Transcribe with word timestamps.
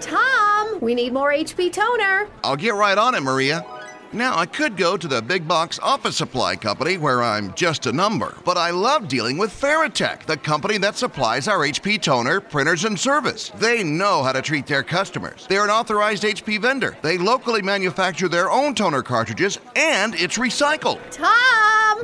Tom, 0.00 0.80
we 0.80 0.94
need 0.94 1.12
more 1.12 1.30
HP 1.32 1.72
toner. 1.72 2.28
I'll 2.44 2.56
get 2.56 2.74
right 2.74 2.98
on 2.98 3.14
it, 3.14 3.22
Maria. 3.22 3.64
Now, 4.12 4.38
I 4.38 4.46
could 4.46 4.76
go 4.76 4.96
to 4.96 5.08
the 5.08 5.20
big 5.20 5.46
box 5.48 5.78
office 5.82 6.16
supply 6.16 6.56
company 6.56 6.96
where 6.96 7.22
I'm 7.22 7.52
just 7.54 7.86
a 7.86 7.92
number, 7.92 8.36
but 8.44 8.56
I 8.56 8.70
love 8.70 9.08
dealing 9.08 9.36
with 9.36 9.50
Farratech, 9.50 10.24
the 10.26 10.36
company 10.36 10.78
that 10.78 10.96
supplies 10.96 11.48
our 11.48 11.58
HP 11.58 12.00
toner, 12.00 12.40
printers, 12.40 12.84
and 12.84 12.98
service. 12.98 13.50
They 13.56 13.82
know 13.82 14.22
how 14.22 14.32
to 14.32 14.42
treat 14.42 14.66
their 14.66 14.82
customers. 14.82 15.46
They're 15.48 15.64
an 15.64 15.70
authorized 15.70 16.22
HP 16.22 16.60
vendor. 16.60 16.96
They 17.02 17.18
locally 17.18 17.62
manufacture 17.62 18.28
their 18.28 18.50
own 18.50 18.74
toner 18.74 19.02
cartridges, 19.02 19.58
and 19.74 20.14
it's 20.14 20.38
recycled. 20.38 21.00
Tom! 21.10 21.26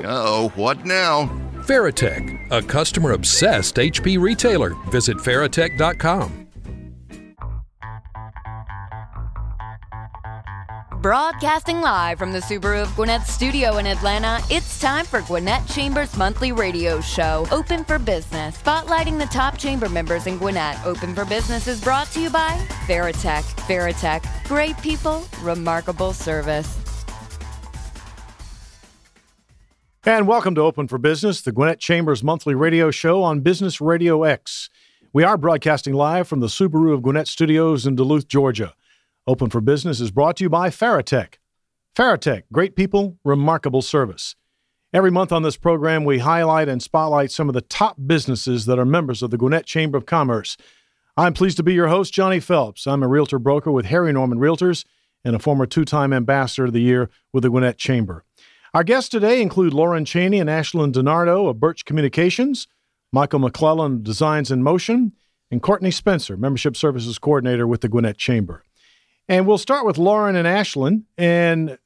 oh, 0.05 0.53
what 0.55 0.85
now? 0.85 1.27
Farratech, 1.63 2.51
a 2.51 2.61
customer 2.61 3.13
obsessed 3.13 3.77
HP 3.77 4.21
retailer. 4.21 4.75
Visit 4.91 5.19
Farratech.com. 5.19 6.42
Broadcasting 11.03 11.81
live 11.81 12.17
from 12.17 12.31
the 12.31 12.39
Subaru 12.39 12.81
of 12.81 12.95
Gwinnett 12.95 13.27
studio 13.27 13.79
in 13.79 13.89
Atlanta, 13.89 14.39
it's 14.49 14.79
time 14.79 15.05
for 15.05 15.21
Gwinnett 15.23 15.67
Chamber's 15.67 16.17
monthly 16.17 16.53
radio 16.53 17.01
show, 17.01 17.45
Open 17.51 17.85
for 17.85 17.99
Business, 17.99 18.57
spotlighting 18.63 19.19
the 19.19 19.27
top 19.27 19.59
chamber 19.59 19.89
members 19.89 20.29
in 20.29 20.39
Gwinnett. 20.39 20.79
Open 20.87 21.13
for 21.13 21.25
Business 21.25 21.67
is 21.67 21.81
brought 21.81 22.07
to 22.13 22.21
you 22.21 22.31
by 22.31 22.51
Farratech. 22.87 23.43
Farratech, 23.67 24.47
great 24.47 24.79
people, 24.79 25.27
remarkable 25.41 26.13
service. 26.13 26.79
And 30.05 30.29
welcome 30.29 30.55
to 30.55 30.61
Open 30.61 30.87
for 30.87 30.99
Business, 30.99 31.41
the 31.41 31.51
Gwinnett 31.51 31.81
Chambers 31.81 32.23
monthly 32.23 32.55
radio 32.55 32.93
show 32.93 33.25
on 33.25 33.41
Business 33.41 33.81
Radio 33.81 34.23
X. 34.23 34.71
We 35.13 35.25
are 35.25 35.37
broadcasting 35.37 35.95
live 35.95 36.29
from 36.29 36.39
the 36.39 36.47
Subaru 36.47 36.95
of 36.95 37.03
Gwinnett 37.03 37.27
studios 37.27 37.89
in 37.89 37.97
Duluth, 37.97 38.29
Georgia. 38.29 38.75
Open 39.25 39.49
for 39.51 39.61
Business 39.61 40.01
is 40.01 40.11
brought 40.11 40.37
to 40.39 40.45
you 40.45 40.51
by 40.51 40.69
Farratech. 40.69 41.35
Farratech, 41.97 42.43
great 42.51 42.75
people, 42.75 43.19
remarkable 43.25 43.81
service. 43.81 44.35
Every 44.93 45.13
month 45.13 45.31
on 45.31 45.45
this 45.45 45.57
program, 45.57 46.05
we 46.05 46.19
highlight 46.19 46.69
and 46.69 46.83
spotlight 46.83 47.31
some 47.31 47.49
of 47.49 47.55
the 47.55 47.61
top 47.61 47.97
businesses 48.05 48.67
that 48.67 48.81
are 48.81 48.85
members 48.85 49.23
of 49.23 49.31
the 49.31 49.39
Gwinnett 49.39 49.65
Chamber 49.65 49.97
of 49.97 50.07
Commerce. 50.07 50.57
I'm 51.17 51.35
pleased 51.35 51.57
to 51.59 51.63
be 51.63 51.73
your 51.73 51.87
host, 51.87 52.13
Johnny 52.13 52.41
Phelps. 52.41 52.85
I'm 52.85 53.05
a 53.05 53.09
realtor 53.09 53.39
broker 53.39 53.71
with 53.71 53.87
Harry 53.87 54.13
Norman 54.13 54.41
Realtors 54.41 54.85
and 55.25 55.37
a 55.37 55.39
former 55.39 55.67
two 55.67 55.85
time 55.85 56.13
ambassador 56.13 56.65
of 56.65 56.73
the 56.73 56.83
year 56.83 57.09
with 57.33 57.45
the 57.45 57.51
Gwinnett 57.51 57.79
Chamber. 57.79 58.25
Our 58.75 58.83
guests 58.83 59.09
today 59.09 59.41
include 59.41 59.73
Lauren 59.73 60.05
Chaney 60.05 60.41
and 60.41 60.51
Ashlyn 60.51 60.93
DiNardo 60.93 61.49
of 61.49 61.61
Birch 61.61 61.85
Communications, 61.85 62.67
Michael 63.13 63.39
McClellan 63.39 63.93
of 63.93 64.03
Designs 64.03 64.51
in 64.51 64.65
Motion, 64.65 65.13
and 65.49 65.63
Courtney 65.63 65.93
Spencer, 65.93 66.37
Membership 66.37 66.77
Services 66.77 67.21
Coordinator 67.21 67.69
with 67.69 67.83
the 67.83 67.89
Gwinnett 67.89 68.19
Chamber. 68.19 68.65
And 69.29 69.47
we'll 69.47 69.59
start 69.59 69.87
with 69.87 69.99
Lauren 69.99 70.37
and 70.37 70.47
Ashlyn. 70.47 71.05
And 71.17 71.79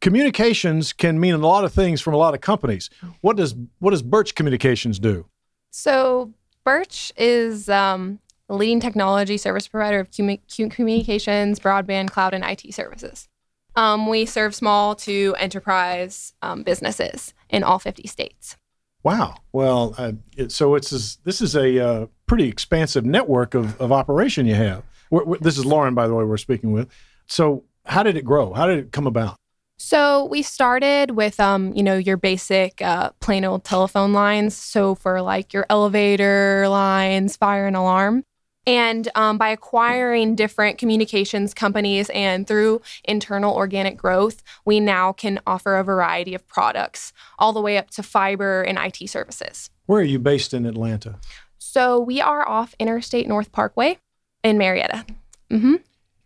communications 0.00 0.92
can 0.92 1.18
mean 1.18 1.34
a 1.34 1.38
lot 1.38 1.64
of 1.64 1.72
things 1.72 2.00
from 2.00 2.14
a 2.14 2.18
lot 2.18 2.34
of 2.34 2.40
companies. 2.40 2.90
What 3.20 3.36
does 3.36 3.54
what 3.78 3.92
does 3.92 4.02
Birch 4.02 4.34
Communications 4.34 4.98
do? 4.98 5.26
So 5.70 6.32
Birch 6.64 7.12
is 7.16 7.68
um, 7.68 8.20
a 8.48 8.54
leading 8.54 8.80
technology 8.80 9.36
service 9.38 9.66
provider 9.66 10.00
of 10.00 10.10
communications, 10.10 11.58
broadband, 11.58 12.10
cloud, 12.10 12.34
and 12.34 12.44
IT 12.44 12.74
services. 12.74 13.28
Um, 13.74 14.06
we 14.06 14.26
serve 14.26 14.54
small 14.54 14.94
to 14.96 15.34
enterprise 15.38 16.34
um, 16.42 16.62
businesses 16.62 17.32
in 17.48 17.62
all 17.62 17.78
50 17.78 18.06
states. 18.06 18.56
Wow. 19.02 19.36
Well, 19.52 19.94
uh, 19.98 20.12
it, 20.36 20.52
so 20.52 20.74
it's 20.74 21.16
this 21.24 21.40
is 21.40 21.56
a 21.56 21.84
uh, 21.84 22.06
pretty 22.26 22.48
expansive 22.48 23.04
network 23.04 23.54
of, 23.54 23.80
of 23.80 23.90
operation 23.90 24.46
you 24.46 24.54
have. 24.54 24.84
We're, 25.12 25.24
we're, 25.24 25.38
this 25.38 25.58
is 25.58 25.64
Lauren, 25.66 25.94
by 25.94 26.08
the 26.08 26.14
way, 26.14 26.24
we're 26.24 26.38
speaking 26.38 26.72
with. 26.72 26.88
So, 27.26 27.64
how 27.84 28.02
did 28.02 28.16
it 28.16 28.24
grow? 28.24 28.52
How 28.52 28.66
did 28.66 28.78
it 28.78 28.92
come 28.92 29.06
about? 29.06 29.36
So 29.76 30.26
we 30.26 30.42
started 30.42 31.10
with, 31.10 31.40
um, 31.40 31.74
you 31.74 31.82
know, 31.82 31.96
your 31.96 32.16
basic 32.16 32.80
uh, 32.80 33.10
plain 33.18 33.44
old 33.44 33.64
telephone 33.64 34.12
lines. 34.12 34.54
So 34.54 34.94
for 34.94 35.20
like 35.20 35.52
your 35.52 35.66
elevator 35.68 36.68
lines, 36.68 37.36
fire 37.36 37.66
and 37.66 37.74
alarm. 37.74 38.22
And 38.64 39.08
um, 39.16 39.38
by 39.38 39.48
acquiring 39.48 40.36
different 40.36 40.78
communications 40.78 41.52
companies 41.52 42.10
and 42.10 42.46
through 42.46 42.80
internal 43.02 43.52
organic 43.52 43.96
growth, 43.96 44.44
we 44.64 44.78
now 44.78 45.12
can 45.12 45.40
offer 45.48 45.74
a 45.74 45.82
variety 45.82 46.32
of 46.36 46.46
products, 46.46 47.12
all 47.40 47.52
the 47.52 47.60
way 47.60 47.76
up 47.76 47.90
to 47.90 48.04
fiber 48.04 48.62
and 48.62 48.78
IT 48.78 49.10
services. 49.10 49.68
Where 49.86 50.00
are 50.00 50.04
you 50.04 50.20
based 50.20 50.54
in 50.54 50.64
Atlanta? 50.64 51.16
So 51.58 51.98
we 51.98 52.20
are 52.20 52.48
off 52.48 52.76
Interstate 52.78 53.26
North 53.26 53.50
Parkway 53.50 53.98
in 54.42 54.58
Marietta. 54.58 55.04
Mm-hmm. 55.50 55.76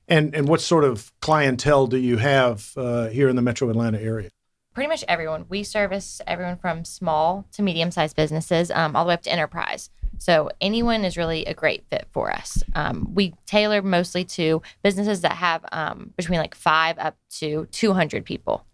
And 0.08 0.34
and 0.34 0.48
what 0.48 0.60
sort 0.60 0.84
of 0.84 1.12
clientele 1.20 1.86
do 1.86 1.96
you 1.96 2.16
have 2.16 2.72
uh, 2.76 3.08
here 3.08 3.28
in 3.28 3.36
the 3.36 3.42
Metro 3.42 3.68
Atlanta 3.70 4.00
area? 4.00 4.30
Pretty 4.72 4.88
much 4.88 5.04
everyone. 5.08 5.46
We 5.48 5.62
service 5.62 6.20
everyone 6.26 6.58
from 6.58 6.84
small 6.84 7.46
to 7.52 7.62
medium 7.62 7.90
sized 7.90 8.14
businesses, 8.14 8.70
um, 8.70 8.94
all 8.94 9.04
the 9.04 9.08
way 9.08 9.14
up 9.14 9.22
to 9.22 9.32
enterprise. 9.32 9.90
So 10.18 10.50
anyone 10.60 11.04
is 11.04 11.16
really 11.16 11.44
a 11.44 11.54
great 11.54 11.84
fit 11.90 12.06
for 12.12 12.30
us. 12.30 12.62
Um, 12.74 13.12
we 13.14 13.34
tailor 13.46 13.82
mostly 13.82 14.24
to 14.24 14.62
businesses 14.82 15.22
that 15.22 15.32
have 15.32 15.64
um, 15.72 16.12
between 16.16 16.38
like 16.38 16.54
five 16.54 16.98
up 16.98 17.16
to 17.38 17.66
200 17.72 18.24
people. 18.24 18.64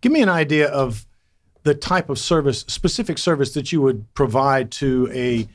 Give 0.00 0.12
me 0.12 0.22
an 0.22 0.28
idea 0.28 0.68
of 0.68 1.06
the 1.64 1.74
type 1.74 2.08
of 2.08 2.18
service, 2.18 2.60
specific 2.68 3.18
service 3.18 3.52
that 3.54 3.72
you 3.72 3.82
would 3.82 4.12
provide 4.14 4.70
to 4.72 5.10
a 5.12 5.48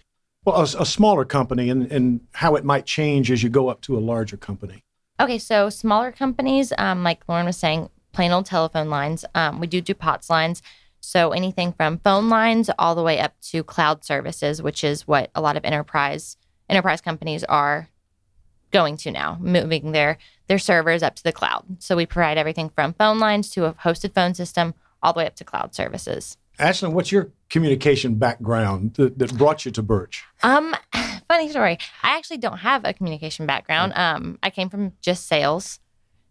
well, 0.45 0.57
a, 0.57 0.63
a 0.63 0.85
smaller 0.85 1.25
company 1.25 1.69
and, 1.69 1.91
and 1.91 2.21
how 2.33 2.55
it 2.55 2.63
might 2.63 2.85
change 2.85 3.31
as 3.31 3.43
you 3.43 3.49
go 3.49 3.69
up 3.69 3.81
to 3.81 3.97
a 3.97 4.01
larger 4.01 4.37
company. 4.37 4.83
Okay, 5.19 5.37
so 5.37 5.69
smaller 5.69 6.11
companies, 6.11 6.73
um, 6.77 7.03
like 7.03 7.21
Lauren 7.27 7.45
was 7.45 7.57
saying, 7.57 7.89
plain 8.11 8.31
old 8.31 8.45
telephone 8.45 8.89
lines. 8.89 9.25
Um, 9.35 9.59
we 9.59 9.67
do 9.67 9.81
do 9.81 9.93
POTS 9.93 10.29
lines. 10.29 10.61
So 10.99 11.31
anything 11.31 11.73
from 11.73 11.99
phone 11.99 12.29
lines 12.29 12.69
all 12.79 12.95
the 12.95 13.03
way 13.03 13.19
up 13.19 13.33
to 13.49 13.63
cloud 13.63 14.05
services, 14.05 14.61
which 14.61 14.83
is 14.83 15.07
what 15.07 15.29
a 15.35 15.41
lot 15.41 15.57
of 15.57 15.65
enterprise 15.65 16.37
enterprise 16.69 17.01
companies 17.01 17.43
are 17.43 17.89
going 18.71 18.95
to 18.97 19.11
now, 19.11 19.37
moving 19.39 19.91
their 19.91 20.17
their 20.47 20.59
servers 20.59 21.03
up 21.03 21.15
to 21.15 21.23
the 21.23 21.31
cloud. 21.31 21.65
So 21.79 21.95
we 21.95 22.05
provide 22.05 22.37
everything 22.37 22.69
from 22.69 22.93
phone 22.93 23.19
lines 23.19 23.49
to 23.51 23.65
a 23.65 23.73
hosted 23.73 24.13
phone 24.13 24.33
system 24.33 24.73
all 25.01 25.13
the 25.13 25.19
way 25.19 25.27
up 25.27 25.35
to 25.35 25.43
cloud 25.43 25.75
services. 25.75 26.37
Ashlyn, 26.59 26.93
what's 26.93 27.11
your 27.11 27.31
communication 27.49 28.15
background 28.15 28.93
that, 28.95 29.17
that 29.19 29.37
brought 29.37 29.65
you 29.65 29.71
to 29.71 29.81
Birch? 29.81 30.23
Um, 30.43 30.75
funny 31.27 31.49
story. 31.49 31.77
I 32.03 32.17
actually 32.17 32.37
don't 32.37 32.57
have 32.57 32.85
a 32.85 32.93
communication 32.93 33.45
background. 33.45 33.93
Um, 33.95 34.37
I 34.43 34.49
came 34.49 34.69
from 34.69 34.93
just 35.01 35.27
sales, 35.27 35.79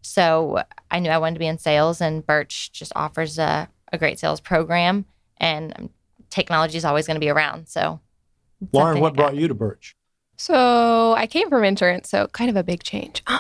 so 0.00 0.62
I 0.91 1.00
knew 1.00 1.10
I 1.10 1.19
wanted 1.19 1.34
to 1.34 1.41
be 1.41 1.47
in 1.47 1.59
sales, 1.59 2.00
and 2.00 2.27
Birch 2.27 2.72
just 2.72 2.93
offers 2.94 3.38
a, 3.38 3.69
a 3.93 3.99
great 3.99 4.19
sales 4.19 4.41
program, 4.41 5.06
and 5.38 5.91
technology 6.31 6.78
is 6.78 6.84
always 6.84 7.06
going 7.06 7.16
to 7.16 7.21
be 7.21 7.31
around. 7.31 7.69
So, 7.69 8.00
Lauren, 8.72 9.00
what 9.00 9.15
brought 9.15 9.34
you 9.34 9.49
to 9.49 9.54
Birch? 9.54 9.97
So 10.37 11.15
I 11.15 11.27
came 11.27 11.49
from 11.49 11.62
insurance, 11.62 12.09
so 12.09 12.27
kind 12.28 12.50
of 12.50 12.56
a 12.56 12.65
big 12.65 12.83
change. 12.83 13.22
um, 13.28 13.39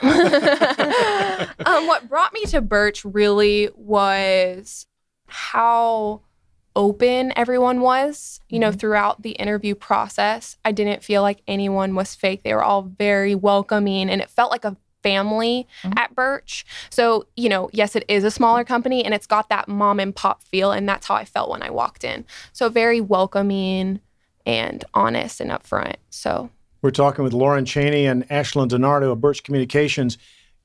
what 1.86 2.08
brought 2.08 2.32
me 2.32 2.44
to 2.46 2.60
Birch 2.60 3.04
really 3.04 3.70
was 3.74 4.86
how 5.26 6.20
open 6.74 7.32
everyone 7.36 7.80
was, 7.80 8.40
you 8.48 8.58
know, 8.58 8.70
mm-hmm. 8.70 8.78
throughout 8.78 9.22
the 9.22 9.32
interview 9.32 9.74
process. 9.74 10.56
I 10.64 10.72
didn't 10.72 11.02
feel 11.02 11.22
like 11.22 11.42
anyone 11.46 11.94
was 11.94 12.14
fake. 12.14 12.42
They 12.42 12.54
were 12.54 12.64
all 12.64 12.82
very 12.82 13.34
welcoming 13.34 14.10
and 14.10 14.20
it 14.20 14.30
felt 14.30 14.50
like 14.50 14.64
a 14.64 14.76
family 15.02 15.66
mm-hmm. 15.82 15.98
at 15.98 16.14
Birch. 16.14 16.64
So, 16.90 17.26
you 17.36 17.48
know, 17.48 17.68
yes, 17.72 17.96
it 17.96 18.04
is 18.08 18.24
a 18.24 18.30
smaller 18.30 18.64
company 18.64 19.04
and 19.04 19.14
it's 19.14 19.26
got 19.26 19.48
that 19.48 19.68
mom 19.68 20.00
and 20.00 20.14
pop 20.14 20.42
feel. 20.44 20.72
And 20.72 20.88
that's 20.88 21.06
how 21.06 21.14
I 21.14 21.24
felt 21.24 21.50
when 21.50 21.62
I 21.62 21.70
walked 21.70 22.04
in. 22.04 22.24
So, 22.52 22.68
very 22.68 23.00
welcoming 23.00 24.00
and 24.46 24.84
honest 24.94 25.40
and 25.40 25.50
upfront. 25.50 25.96
So, 26.10 26.50
we're 26.80 26.90
talking 26.90 27.22
with 27.22 27.32
Lauren 27.32 27.64
Chaney 27.64 28.06
and 28.06 28.28
Ashlyn 28.28 28.68
DiNardo 28.68 29.12
of 29.12 29.20
Birch 29.20 29.44
Communications. 29.44 30.18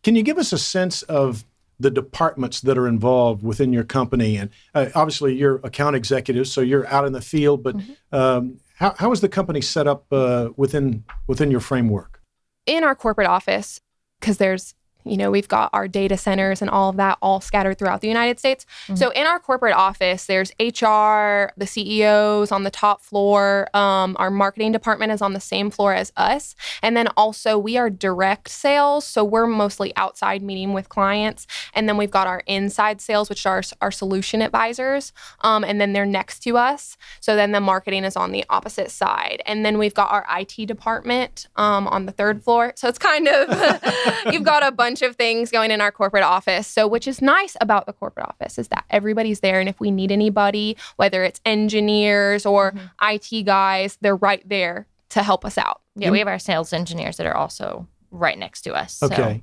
Can 0.03 0.15
you 0.15 0.23
give 0.23 0.37
us 0.37 0.53
a 0.53 0.57
sense 0.57 1.03
of 1.03 1.45
the 1.79 1.91
departments 1.91 2.61
that 2.61 2.77
are 2.77 2.87
involved 2.87 3.43
within 3.43 3.71
your 3.73 3.83
company. 3.83 4.37
And 4.37 4.49
uh, 4.73 4.87
obviously, 4.95 5.35
you're 5.35 5.57
account 5.63 5.95
executive, 5.95 6.47
so 6.47 6.61
you're 6.61 6.87
out 6.87 7.05
in 7.05 7.13
the 7.13 7.21
field. 7.21 7.63
But 7.63 7.77
mm-hmm. 7.77 8.15
um, 8.15 8.59
how, 8.75 8.95
how 8.97 9.11
is 9.11 9.21
the 9.21 9.29
company 9.29 9.61
set 9.61 9.87
up 9.87 10.05
uh, 10.11 10.49
within 10.55 11.03
within 11.27 11.51
your 11.51 11.59
framework? 11.59 12.21
In 12.65 12.83
our 12.83 12.95
corporate 12.95 13.27
office, 13.27 13.79
because 14.19 14.37
there's 14.37 14.75
you 15.03 15.17
know, 15.17 15.31
we've 15.31 15.47
got 15.47 15.69
our 15.73 15.87
data 15.87 16.17
centers 16.17 16.61
and 16.61 16.69
all 16.69 16.89
of 16.89 16.97
that 16.97 17.17
all 17.21 17.39
scattered 17.41 17.77
throughout 17.77 18.01
the 18.01 18.07
United 18.07 18.39
States. 18.39 18.65
So 18.95 19.09
in 19.11 19.25
our 19.25 19.39
corporate 19.39 19.73
office, 19.73 20.25
there's 20.25 20.51
HR, 20.59 21.53
the 21.57 21.67
CEOs 21.67 22.51
on 22.51 22.63
the 22.63 22.71
top 22.71 23.01
floor. 23.01 23.69
Um, 23.73 24.15
our 24.19 24.29
marketing 24.29 24.71
department 24.71 25.11
is 25.11 25.21
on 25.21 25.33
the 25.33 25.39
same 25.39 25.69
floor 25.69 25.93
as 25.93 26.11
us. 26.17 26.55
And 26.81 26.95
then 26.95 27.07
also, 27.15 27.57
we 27.57 27.77
are 27.77 27.89
direct 27.89 28.49
sales. 28.49 29.05
So 29.05 29.23
we're 29.23 29.47
mostly 29.47 29.95
outside 29.95 30.41
meeting 30.41 30.73
with 30.73 30.89
clients. 30.89 31.47
And 31.73 31.87
then 31.87 31.97
we've 31.97 32.11
got 32.11 32.27
our 32.27 32.43
inside 32.45 33.01
sales, 33.01 33.29
which 33.29 33.45
are 33.45 33.61
our 33.81 33.91
solution 33.91 34.41
advisors. 34.41 35.13
Um, 35.41 35.63
and 35.63 35.79
then 35.79 35.93
they're 35.93 36.05
next 36.05 36.39
to 36.41 36.57
us. 36.57 36.97
So 37.19 37.35
then 37.35 37.51
the 37.51 37.61
marketing 37.61 38.03
is 38.03 38.15
on 38.15 38.31
the 38.31 38.45
opposite 38.49 38.91
side. 38.91 39.41
And 39.45 39.65
then 39.65 39.77
we've 39.77 39.93
got 39.93 40.11
our 40.11 40.25
IT 40.37 40.65
department 40.67 41.47
um, 41.55 41.87
on 41.87 42.05
the 42.05 42.11
third 42.11 42.43
floor. 42.43 42.73
So 42.75 42.87
it's 42.87 42.99
kind 42.99 43.27
of, 43.27 43.83
you've 44.33 44.43
got 44.43 44.65
a 44.65 44.71
bunch 44.71 44.96
of 45.01 45.15
things 45.15 45.51
going 45.51 45.71
in 45.71 45.81
our 45.81 45.91
corporate 45.91 46.23
office. 46.23 46.67
So, 46.67 46.87
which 46.87 47.07
is 47.07 47.21
nice 47.21 47.57
about 47.61 47.85
the 47.85 47.93
corporate 47.93 48.27
office 48.27 48.57
is 48.57 48.67
that 48.69 48.85
everybody's 48.89 49.39
there. 49.41 49.59
And 49.59 49.67
if 49.67 49.79
we 49.79 49.91
need 49.91 50.11
anybody, 50.11 50.77
whether 50.95 51.23
it's 51.23 51.41
engineers 51.45 52.45
or 52.45 52.73
IT 53.01 53.43
guys, 53.45 53.97
they're 54.01 54.15
right 54.15 54.47
there 54.47 54.87
to 55.09 55.23
help 55.23 55.43
us 55.45 55.57
out. 55.57 55.81
Yeah, 55.95 56.11
we 56.11 56.19
have 56.19 56.27
our 56.27 56.39
sales 56.39 56.71
engineers 56.73 57.17
that 57.17 57.25
are 57.25 57.35
also 57.35 57.87
right 58.11 58.37
next 58.37 58.61
to 58.61 58.73
us. 58.73 58.93
So 58.93 59.07
Okay. 59.07 59.41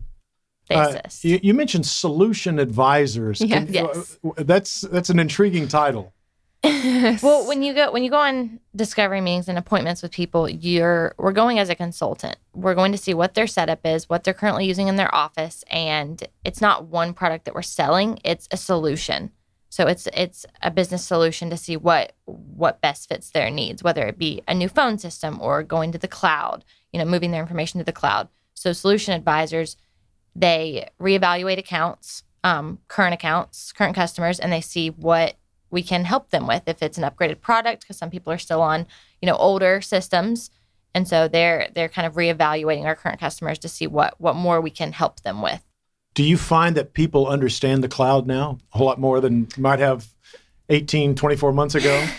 they 0.68 0.74
Uh, 0.76 0.88
assist. 0.88 1.24
you, 1.24 1.40
you 1.42 1.52
mentioned 1.52 1.84
solution 1.86 2.58
advisors. 2.58 3.40
Yes. 3.42 3.68
Yes. 3.68 4.18
uh, 4.24 4.30
That's 4.38 4.80
that's 4.82 5.10
an 5.10 5.18
intriguing 5.18 5.68
title. 5.68 6.13
Well, 7.22 7.46
when 7.46 7.62
you 7.62 7.74
go 7.74 7.92
when 7.92 8.02
you 8.04 8.10
go 8.10 8.18
on 8.18 8.58
discovery 8.74 9.20
meetings 9.20 9.48
and 9.48 9.58
appointments 9.58 10.02
with 10.02 10.12
people, 10.12 10.48
you're 10.48 11.14
we're 11.18 11.32
going 11.32 11.58
as 11.58 11.68
a 11.68 11.74
consultant. 11.74 12.36
We're 12.54 12.74
going 12.74 12.92
to 12.92 12.98
see 12.98 13.12
what 13.12 13.34
their 13.34 13.46
setup 13.46 13.80
is, 13.84 14.08
what 14.08 14.24
they're 14.24 14.32
currently 14.32 14.66
using 14.66 14.88
in 14.88 14.96
their 14.96 15.14
office, 15.14 15.62
and 15.70 16.22
it's 16.44 16.60
not 16.62 16.86
one 16.86 17.12
product 17.12 17.44
that 17.44 17.54
we're 17.54 17.62
selling, 17.62 18.18
it's 18.24 18.48
a 18.50 18.56
solution. 18.56 19.30
So 19.68 19.86
it's 19.86 20.08
it's 20.14 20.46
a 20.62 20.70
business 20.70 21.04
solution 21.04 21.50
to 21.50 21.56
see 21.56 21.76
what 21.76 22.12
what 22.24 22.80
best 22.80 23.08
fits 23.08 23.30
their 23.30 23.50
needs, 23.50 23.82
whether 23.82 24.06
it 24.06 24.16
be 24.16 24.42
a 24.48 24.54
new 24.54 24.68
phone 24.68 24.98
system 24.98 25.38
or 25.42 25.62
going 25.62 25.92
to 25.92 25.98
the 25.98 26.08
cloud, 26.08 26.64
you 26.92 26.98
know, 26.98 27.04
moving 27.04 27.30
their 27.30 27.42
information 27.42 27.78
to 27.78 27.84
the 27.84 27.92
cloud. 27.92 28.28
So 28.54 28.72
solution 28.72 29.12
advisors, 29.12 29.76
they 30.34 30.88
reevaluate 30.98 31.58
accounts, 31.58 32.22
um, 32.42 32.78
current 32.88 33.14
accounts, 33.14 33.72
current 33.72 33.94
customers, 33.94 34.40
and 34.40 34.50
they 34.50 34.60
see 34.62 34.88
what 34.88 35.36
we 35.74 35.82
can 35.82 36.04
help 36.04 36.30
them 36.30 36.46
with 36.46 36.62
if 36.66 36.82
it's 36.82 36.96
an 36.96 37.04
upgraded 37.04 37.40
product 37.40 37.82
because 37.82 37.98
some 37.98 38.08
people 38.08 38.32
are 38.32 38.38
still 38.38 38.62
on 38.62 38.86
you 39.20 39.26
know 39.26 39.36
older 39.36 39.82
systems 39.82 40.50
and 40.94 41.06
so 41.06 41.28
they're 41.28 41.68
they're 41.74 41.88
kind 41.88 42.06
of 42.06 42.14
reevaluating 42.14 42.84
our 42.84 42.94
current 42.94 43.18
customers 43.20 43.58
to 43.58 43.68
see 43.68 43.86
what 43.86 44.18
what 44.20 44.36
more 44.36 44.60
we 44.60 44.70
can 44.70 44.92
help 44.92 45.20
them 45.20 45.42
with 45.42 45.62
Do 46.14 46.22
you 46.22 46.38
find 46.38 46.76
that 46.76 46.94
people 46.94 47.26
understand 47.26 47.82
the 47.82 47.88
cloud 47.88 48.26
now 48.26 48.58
a 48.72 48.78
whole 48.78 48.86
lot 48.86 49.00
more 49.00 49.20
than 49.20 49.48
might 49.58 49.80
have 49.80 50.06
18, 50.70 51.14
24 51.14 51.52
months 51.52 51.74
ago? 51.74 52.06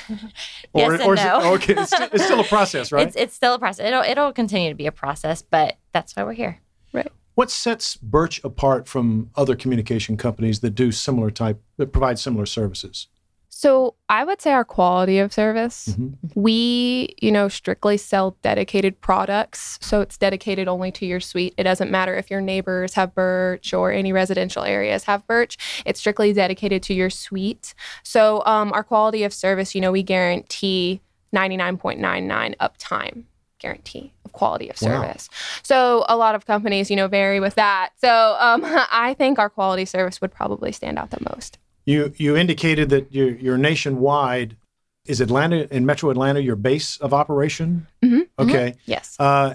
Yes 0.76 0.92
and 0.92 1.14
is 1.14 1.20
it- 1.22 1.26
no. 1.26 1.54
okay, 1.54 1.74
it's, 1.74 1.96
sti- 1.96 2.10
it's 2.12 2.26
still 2.26 2.42
a 2.42 2.44
process, 2.44 2.92
right? 2.92 3.08
it's 3.08 3.16
it's 3.16 3.34
still 3.34 3.54
a 3.54 3.60
process 3.60 3.86
it'll 3.88 4.04
it'll 4.04 4.34
continue 4.34 4.68
to 4.68 4.76
be 4.76 4.88
a 4.88 4.92
process 4.92 5.42
but 5.42 5.78
that's 5.94 6.14
why 6.18 6.24
we're 6.26 6.34
here 6.34 6.60
right 6.92 7.10
what 7.36 7.52
sets 7.52 7.98
Birch 7.98 8.42
apart 8.46 8.88
from 8.88 9.30
other 9.36 9.56
communication 9.58 10.16
companies 10.16 10.62
that 10.62 10.70
do 10.70 10.94
similar 10.94 11.30
type, 11.30 11.62
that 11.76 11.92
provide 11.92 12.18
similar 12.18 12.46
services? 12.46 13.08
So 13.58 13.96
I 14.10 14.26
would 14.26 14.42
say 14.42 14.52
our 14.52 14.66
quality 14.66 15.18
of 15.18 15.32
service. 15.32 15.96
Mhm. 15.98 16.16
We, 16.36 17.16
you 17.22 17.32
know, 17.32 17.48
strictly 17.48 17.96
sell 17.96 18.36
dedicated 18.42 19.00
products. 19.00 19.80
So 19.82 20.02
it's 20.02 20.18
dedicated 20.18 20.68
only 20.68 20.92
to 20.92 21.06
your 21.06 21.22
suite. 21.22 21.54
It 21.56 21.64
doesn't 21.64 21.90
matter 21.90 22.14
if 22.18 22.30
your 22.30 22.42
neighbors 22.42 22.96
have 22.96 23.16
birch 23.16 23.74
or 23.74 23.94
any 23.94 24.12
residential 24.12 24.64
areas 24.66 25.06
have 25.06 25.26
birch. 25.26 25.58
It's 25.86 26.02
strictly 26.02 26.34
dedicated 26.34 26.84
to 26.84 26.94
your 26.94 27.10
suite. 27.10 27.74
So 28.04 28.44
um, 28.46 28.74
our 28.74 28.84
quality 28.84 29.24
of 29.24 29.34
service, 29.34 29.74
you 29.74 29.80
know, 29.80 29.94
we 29.94 30.04
guarantee 30.04 31.00
99.99 31.34 32.56
uptime 32.58 33.24
guarantee 33.60 34.12
of 34.26 34.34
quality 34.34 34.70
of 34.70 34.76
Wow. 34.82 35.02
service. 35.02 35.30
So 35.64 36.04
a 36.10 36.18
lot 36.18 36.36
of 36.36 36.46
companies, 36.46 36.90
you 36.90 36.98
know, 36.98 37.08
vary 37.08 37.40
with 37.40 37.56
that. 37.56 37.92
So 38.02 38.36
um, 38.38 38.64
I 38.92 39.16
think 39.18 39.40
our 39.40 39.50
quality 39.50 39.86
service 39.86 40.20
would 40.20 40.34
probably 40.34 40.74
stand 40.74 41.00
out 41.00 41.12
the 41.12 41.26
most. 41.34 41.58
You 41.86 42.14
you 42.18 42.36
indicated 42.36 42.90
that 42.90 43.14
you're, 43.14 43.36
you're 43.36 43.58
nationwide. 43.58 44.58
Is 45.06 45.22
Atlanta 45.22 45.68
and 45.70 45.86
Metro 45.86 46.10
Atlanta 46.10 46.40
your 46.42 46.56
base 46.56 46.98
of 46.98 47.14
operation? 47.14 47.88
Mhm. 48.04 48.28
Okay. 48.40 48.74
Yes. 48.86 49.16
Uh, 49.20 49.54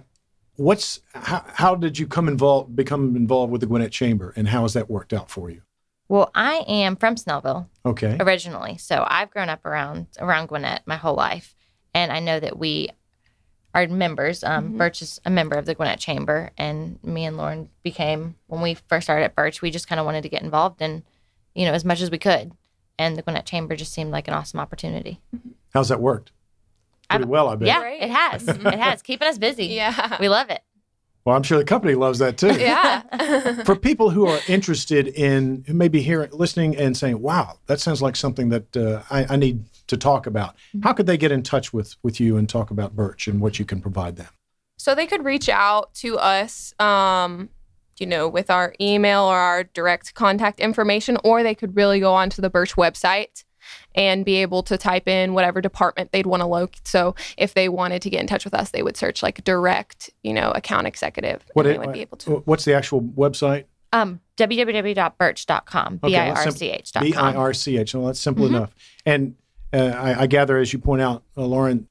what's 0.54 1.00
how, 1.12 1.44
how 1.54 1.74
did 1.74 1.98
you 1.98 2.06
come 2.06 2.28
involved 2.28 2.76
become 2.76 3.16
involved 3.16 3.50
with 3.50 3.60
the 3.60 3.66
Gwinnett 3.66 3.90
Chamber, 3.90 4.32
and 4.36 4.48
how 4.48 4.62
has 4.62 4.74
that 4.74 4.88
worked 4.88 5.12
out 5.12 5.30
for 5.30 5.50
you? 5.50 5.62
well 6.08 6.28
i 6.34 6.64
am 6.66 6.96
from 6.96 7.14
snellville 7.14 7.68
Okay. 7.86 8.16
originally 8.18 8.76
so 8.78 9.06
i've 9.08 9.30
grown 9.30 9.48
up 9.48 9.64
around 9.64 10.08
around 10.18 10.48
gwinnett 10.48 10.82
my 10.84 10.96
whole 10.96 11.14
life 11.14 11.54
and 11.94 12.10
i 12.10 12.18
know 12.18 12.40
that 12.40 12.58
we 12.58 12.88
are 13.76 13.86
members 13.86 14.42
um, 14.42 14.70
Mhm. 14.72 14.76
birch 14.76 15.02
is 15.02 15.20
a 15.24 15.30
member 15.30 15.54
of 15.54 15.66
the 15.66 15.74
gwinnett 15.76 16.00
chamber 16.00 16.50
and 16.58 16.98
me 17.04 17.24
and 17.24 17.36
lauren 17.36 17.68
became 17.84 18.34
when 18.48 18.60
we 18.60 18.74
first 18.74 19.06
started 19.06 19.24
at 19.24 19.36
birch 19.36 19.62
we 19.62 19.70
just 19.70 19.86
kind 19.86 20.00
of 20.00 20.04
wanted 20.04 20.22
to 20.22 20.28
get 20.28 20.42
involved 20.42 20.82
in 20.82 21.04
you 21.54 21.64
know 21.66 21.72
as 21.72 21.84
much 21.84 22.00
as 22.00 22.10
we 22.10 22.18
could 22.18 22.52
and 22.98 23.16
the 23.16 23.22
gwinnett 23.22 23.46
chamber 23.46 23.76
just 23.76 23.92
seemed 23.92 24.10
like 24.10 24.28
an 24.28 24.34
awesome 24.34 24.60
opportunity 24.60 25.20
How's 25.74 25.88
that 25.88 26.00
worked? 26.00 26.32
Pretty 27.08 27.22
I've- 27.24 27.30
well, 27.30 27.48
I 27.48 27.56
bet. 27.56 27.68
yeah 27.68 27.80
Great. 27.80 28.02
it 28.02 28.10
has 28.10 28.46
it 28.48 28.60
has 28.78 29.02
keeping 29.02 29.28
us 29.28 29.38
busy 29.38 29.66
Yeah. 29.66 30.16
we 30.20 30.28
love 30.28 30.50
it 30.50 30.62
Well, 31.24 31.36
I'm 31.36 31.42
sure 31.42 31.58
the 31.58 31.64
company 31.64 31.94
loves 31.94 32.18
that 32.20 32.38
too. 32.38 32.52
yeah. 32.58 33.02
For 33.64 33.76
people 33.76 34.10
who 34.10 34.26
are 34.26 34.40
interested 34.48 35.06
in 35.08 35.64
who 35.66 35.74
may 35.74 35.88
be 35.88 36.00
hearing, 36.02 36.30
listening, 36.32 36.74
and 36.76 36.96
saying, 36.96 37.20
"Wow, 37.20 37.58
that 37.66 37.78
sounds 37.78 38.00
like 38.00 38.16
something 38.16 38.48
that 38.48 38.74
uh, 38.76 39.02
I, 39.10 39.34
I 39.34 39.36
need 39.36 39.64
to 39.88 39.96
talk 39.98 40.26
about," 40.26 40.56
how 40.82 40.94
could 40.94 41.04
they 41.06 41.18
get 41.18 41.30
in 41.30 41.42
touch 41.42 41.74
with 41.74 41.94
with 42.02 42.20
you 42.20 42.38
and 42.38 42.48
talk 42.48 42.70
about 42.70 42.96
Birch 42.96 43.28
and 43.28 43.38
what 43.38 43.58
you 43.58 43.64
can 43.66 43.80
provide 43.82 44.16
them? 44.16 44.32
so 44.78 44.94
they 44.94 45.06
could 45.06 45.22
reach 45.26 45.50
out 45.50 45.92
to 46.02 46.16
us, 46.18 46.72
um, 46.80 47.50
you 48.00 48.06
know, 48.06 48.26
with 48.28 48.50
our 48.50 48.74
email 48.80 49.22
or 49.22 49.36
our 49.36 49.64
direct 49.64 50.14
contact 50.14 50.58
information, 50.58 51.18
or 51.22 51.42
they 51.42 51.54
could 51.54 51.76
really 51.76 52.00
go 52.00 52.14
onto 52.14 52.40
the 52.42 52.50
Birch 52.50 52.74
website 52.76 53.44
and 53.94 54.24
be 54.24 54.36
able 54.36 54.62
to 54.64 54.78
type 54.78 55.06
in 55.06 55.34
whatever 55.34 55.60
department 55.60 56.10
they'd 56.12 56.26
want 56.26 56.40
to 56.40 56.46
locate. 56.46 56.88
So 56.88 57.14
if 57.36 57.54
they 57.54 57.68
wanted 57.68 58.00
to 58.02 58.10
get 58.10 58.20
in 58.20 58.26
touch 58.26 58.44
with 58.44 58.54
us, 58.54 58.70
they 58.70 58.82
would 58.82 58.96
search 58.96 59.22
like 59.22 59.44
direct, 59.44 60.10
you 60.22 60.32
know, 60.32 60.50
account 60.52 60.86
executive, 60.86 61.44
What 61.52 61.66
and 61.66 61.74
it- 61.76 61.78
they 61.80 61.86
would 61.86 61.92
be 61.92 62.00
able 62.00 62.16
to. 62.18 62.30
What's 62.46 62.64
the 62.64 62.74
actual 62.74 63.02
website? 63.02 63.64
um 63.92 64.20
www.birch.com 64.36 66.00
Okay, 66.04 66.12
b-i-r-c-h.com 66.12 67.02
B 67.04 67.14
I 67.14 67.34
R 67.34 67.52
C 67.52 67.76
H. 67.76 67.94
Well, 67.94 68.06
that's 68.06 68.20
simple 68.20 68.44
Mhm. 68.46 68.48
enough. 68.50 68.74
And 69.04 69.34
uh, 69.72 69.78
I, 69.78 70.22
I 70.22 70.26
gather, 70.26 70.58
as 70.58 70.72
you 70.72 70.78
point 70.78 71.02
out, 71.02 71.22
uh, 71.36 71.44
Lauren, 71.44 71.88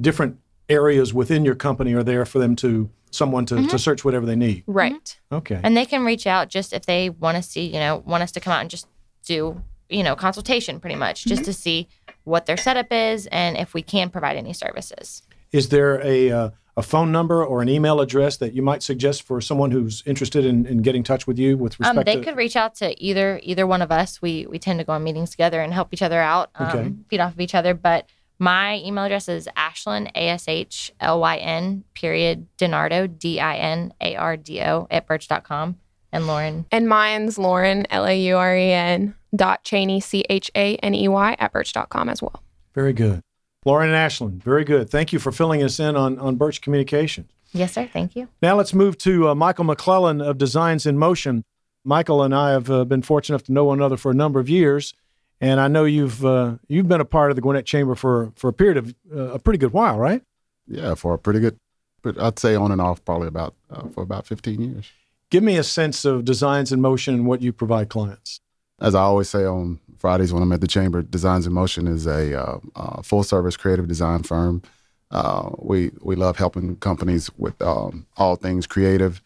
different 0.00 0.38
areas 0.72 1.12
within 1.14 1.44
your 1.44 1.54
company 1.54 1.92
are 1.94 2.02
there 2.02 2.24
for 2.24 2.38
them 2.38 2.56
to 2.56 2.90
someone 3.10 3.44
to, 3.46 3.66
to 3.68 3.78
search 3.78 4.04
whatever 4.06 4.24
they 4.26 4.36
need. 4.36 4.64
Right. 4.66 5.20
Okay. 5.30 5.60
And 5.62 5.76
they 5.76 5.84
can 5.84 6.02
reach 6.04 6.26
out 6.26 6.48
just 6.48 6.72
if 6.72 6.86
they 6.86 7.10
want 7.10 7.36
to 7.36 7.42
see, 7.42 7.66
you 7.66 7.78
know, 7.78 8.02
want 8.06 8.22
us 8.22 8.32
to 8.32 8.40
come 8.40 8.52
out 8.54 8.60
and 8.62 8.70
just 8.70 8.86
do, 9.26 9.62
you 9.90 10.02
know, 10.02 10.16
consultation 10.16 10.80
pretty 10.80 10.96
much, 10.96 11.24
just 11.26 11.44
to 11.44 11.52
see 11.52 11.88
what 12.24 12.46
their 12.46 12.56
setup 12.56 12.86
is 12.90 13.26
and 13.26 13.56
if 13.58 13.74
we 13.74 13.82
can 13.82 14.08
provide 14.08 14.36
any 14.36 14.54
services. 14.54 15.22
Is 15.52 15.68
there 15.68 16.00
a 16.02 16.30
uh, 16.30 16.50
a 16.74 16.82
phone 16.82 17.12
number 17.12 17.44
or 17.44 17.60
an 17.60 17.68
email 17.68 18.00
address 18.00 18.38
that 18.38 18.54
you 18.54 18.62
might 18.62 18.82
suggest 18.82 19.24
for 19.24 19.42
someone 19.42 19.70
who's 19.72 20.02
interested 20.06 20.46
in, 20.46 20.64
in 20.64 20.80
getting 20.80 21.00
in 21.00 21.04
touch 21.04 21.26
with 21.26 21.38
you 21.38 21.58
with 21.58 21.78
respect 21.78 21.98
Um, 21.98 22.04
they 22.06 22.16
to? 22.16 22.24
could 22.24 22.36
reach 22.38 22.56
out 22.56 22.74
to 22.76 22.86
either 23.08 23.38
either 23.42 23.66
one 23.66 23.82
of 23.82 23.92
us. 23.92 24.22
We 24.22 24.46
we 24.46 24.58
tend 24.58 24.78
to 24.78 24.84
go 24.86 24.94
on 24.94 25.04
meetings 25.04 25.28
together 25.28 25.60
and 25.60 25.74
help 25.74 25.92
each 25.92 26.00
other 26.00 26.18
out, 26.18 26.48
um, 26.54 26.66
Okay. 26.68 26.92
feed 27.10 27.20
off 27.20 27.34
of 27.34 27.40
each 27.40 27.54
other. 27.54 27.74
But 27.74 28.06
my 28.42 28.78
email 28.78 29.04
address 29.04 29.28
is 29.28 29.48
Ashlyn 29.56 30.10
A 30.16 30.28
S 30.30 30.48
H 30.48 30.92
L 30.98 31.20
Y 31.20 31.36
N 31.36 31.84
period 31.94 32.48
Dinardo 32.58 33.06
D 33.06 33.38
I 33.38 33.56
N 33.56 33.94
A 34.00 34.16
R 34.16 34.36
D 34.36 34.60
O 34.62 34.88
at 34.90 35.06
birch.com. 35.06 35.78
And 36.14 36.26
Lauren, 36.26 36.66
And 36.72 36.88
mine's 36.88 37.38
Lauren, 37.38 37.86
L 37.88 38.04
A 38.04 38.20
U 38.20 38.36
R 38.36 38.56
E 38.56 38.72
N 38.72 39.14
dot 39.34 39.62
Chaney, 39.62 40.00
C 40.00 40.24
H 40.28 40.50
A 40.56 40.74
N 40.78 40.92
E 40.92 41.06
Y 41.06 41.36
at 41.38 41.52
birch.com 41.52 42.08
as 42.08 42.20
well. 42.20 42.42
Very 42.74 42.92
good. 42.92 43.20
Lauren 43.64 43.90
and 43.94 43.96
Ashlyn, 43.96 44.42
very 44.42 44.64
good. 44.64 44.90
Thank 44.90 45.12
you 45.12 45.20
for 45.20 45.30
filling 45.30 45.62
us 45.62 45.78
in 45.78 45.94
on, 45.94 46.18
on 46.18 46.34
Birch 46.34 46.60
Communications. 46.60 47.30
yes 47.52 47.72
sir, 47.74 47.88
thank 47.92 48.16
you. 48.16 48.26
Now 48.42 48.56
let's 48.56 48.74
move 48.74 48.98
to 48.98 49.28
uh, 49.28 49.34
Michael 49.36 49.64
McClellan 49.64 50.20
of 50.20 50.36
Designs 50.36 50.84
in 50.84 50.98
Motion. 50.98 51.44
Michael 51.84 52.24
and 52.24 52.34
I 52.34 52.50
have 52.50 52.68
uh, 52.68 52.84
been 52.84 53.02
fortunate 53.02 53.36
enough 53.36 53.46
to 53.46 53.52
know 53.52 53.66
one 53.66 53.78
another 53.78 53.96
for 53.96 54.10
a 54.10 54.14
number 54.14 54.40
of 54.40 54.48
years, 54.48 54.94
and 55.42 55.60
I 55.60 55.66
know 55.66 55.84
you've 55.84 56.24
uh, 56.24 56.54
you've 56.68 56.88
been 56.88 57.00
a 57.00 57.04
part 57.04 57.30
of 57.30 57.36
the 57.36 57.42
Gwinnett 57.42 57.66
Chamber 57.66 57.94
for 57.94 58.32
for 58.36 58.48
a 58.48 58.52
period 58.52 58.78
of 58.78 58.94
uh, 59.14 59.34
a 59.34 59.38
pretty 59.38 59.58
good 59.58 59.72
while, 59.72 59.98
right? 59.98 60.22
Yeah, 60.68 60.94
for 60.94 61.12
a 61.14 61.18
pretty 61.18 61.40
good, 61.40 61.58
but 62.00 62.18
I'd 62.18 62.38
say 62.38 62.54
on 62.54 62.70
and 62.70 62.80
off 62.80 63.04
probably 63.04 63.28
about 63.28 63.54
uh, 63.68 63.88
for 63.88 64.02
about 64.02 64.26
15 64.26 64.60
years. 64.60 64.90
Give 65.30 65.42
me 65.42 65.56
a 65.56 65.64
sense 65.64 66.04
of 66.04 66.24
Designs 66.24 66.72
in 66.72 66.80
Motion 66.80 67.14
and 67.14 67.26
what 67.26 67.42
you 67.42 67.52
provide 67.52 67.88
clients. 67.88 68.40
As 68.80 68.94
I 68.94 69.00
always 69.00 69.28
say 69.28 69.44
on 69.44 69.80
Fridays 69.98 70.32
when 70.32 70.42
I'm 70.42 70.52
at 70.52 70.60
the 70.60 70.66
chamber, 70.66 71.02
Designs 71.02 71.46
in 71.46 71.52
Motion 71.52 71.88
is 71.88 72.06
a 72.06 72.40
uh, 72.40 72.58
uh, 72.76 73.02
full 73.02 73.24
service 73.24 73.56
creative 73.56 73.88
design 73.88 74.22
firm. 74.22 74.62
Uh, 75.10 75.50
we 75.58 75.90
we 76.00 76.14
love 76.14 76.36
helping 76.36 76.76
companies 76.76 77.30
with 77.36 77.60
um, 77.60 78.06
all 78.16 78.36
things 78.36 78.66
creative, 78.68 79.20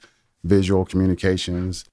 visual 0.44 0.86
communications, 0.86 1.84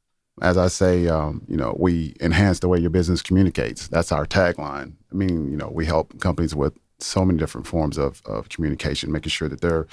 As 0.42 0.58
I 0.58 0.68
say, 0.68 1.08
um, 1.08 1.44
you 1.48 1.56
know, 1.56 1.76
we 1.80 2.16
enhance 2.20 2.60
the 2.60 2.68
way 2.68 2.80
your 2.80 2.90
business 2.90 3.22
communicates. 3.22 3.88
That's 3.88 4.12
our 4.12 4.26
tagline. 4.26 4.94
I 5.12 5.16
mean, 5.16 5.52
you 5.52 5.58
know, 5.58 5.70
we 5.72 5.86
help 5.86 6.20
companies 6.20 6.56
with 6.56 6.74
so 7.00 7.24
many 7.24 7.38
different 7.38 7.68
forms 7.68 7.98
of, 7.98 8.22
of 8.26 8.50
communication, 8.50 9.12
making 9.12 9.30
sure 9.30 9.50
that 9.50 9.62
their 9.62 9.88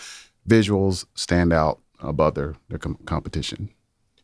visuals 0.49 1.05
stand 1.15 1.53
out 1.53 1.81
above 2.01 2.35
their, 2.35 2.55
their 2.69 2.79
com- 2.79 2.99
competition. 3.05 3.69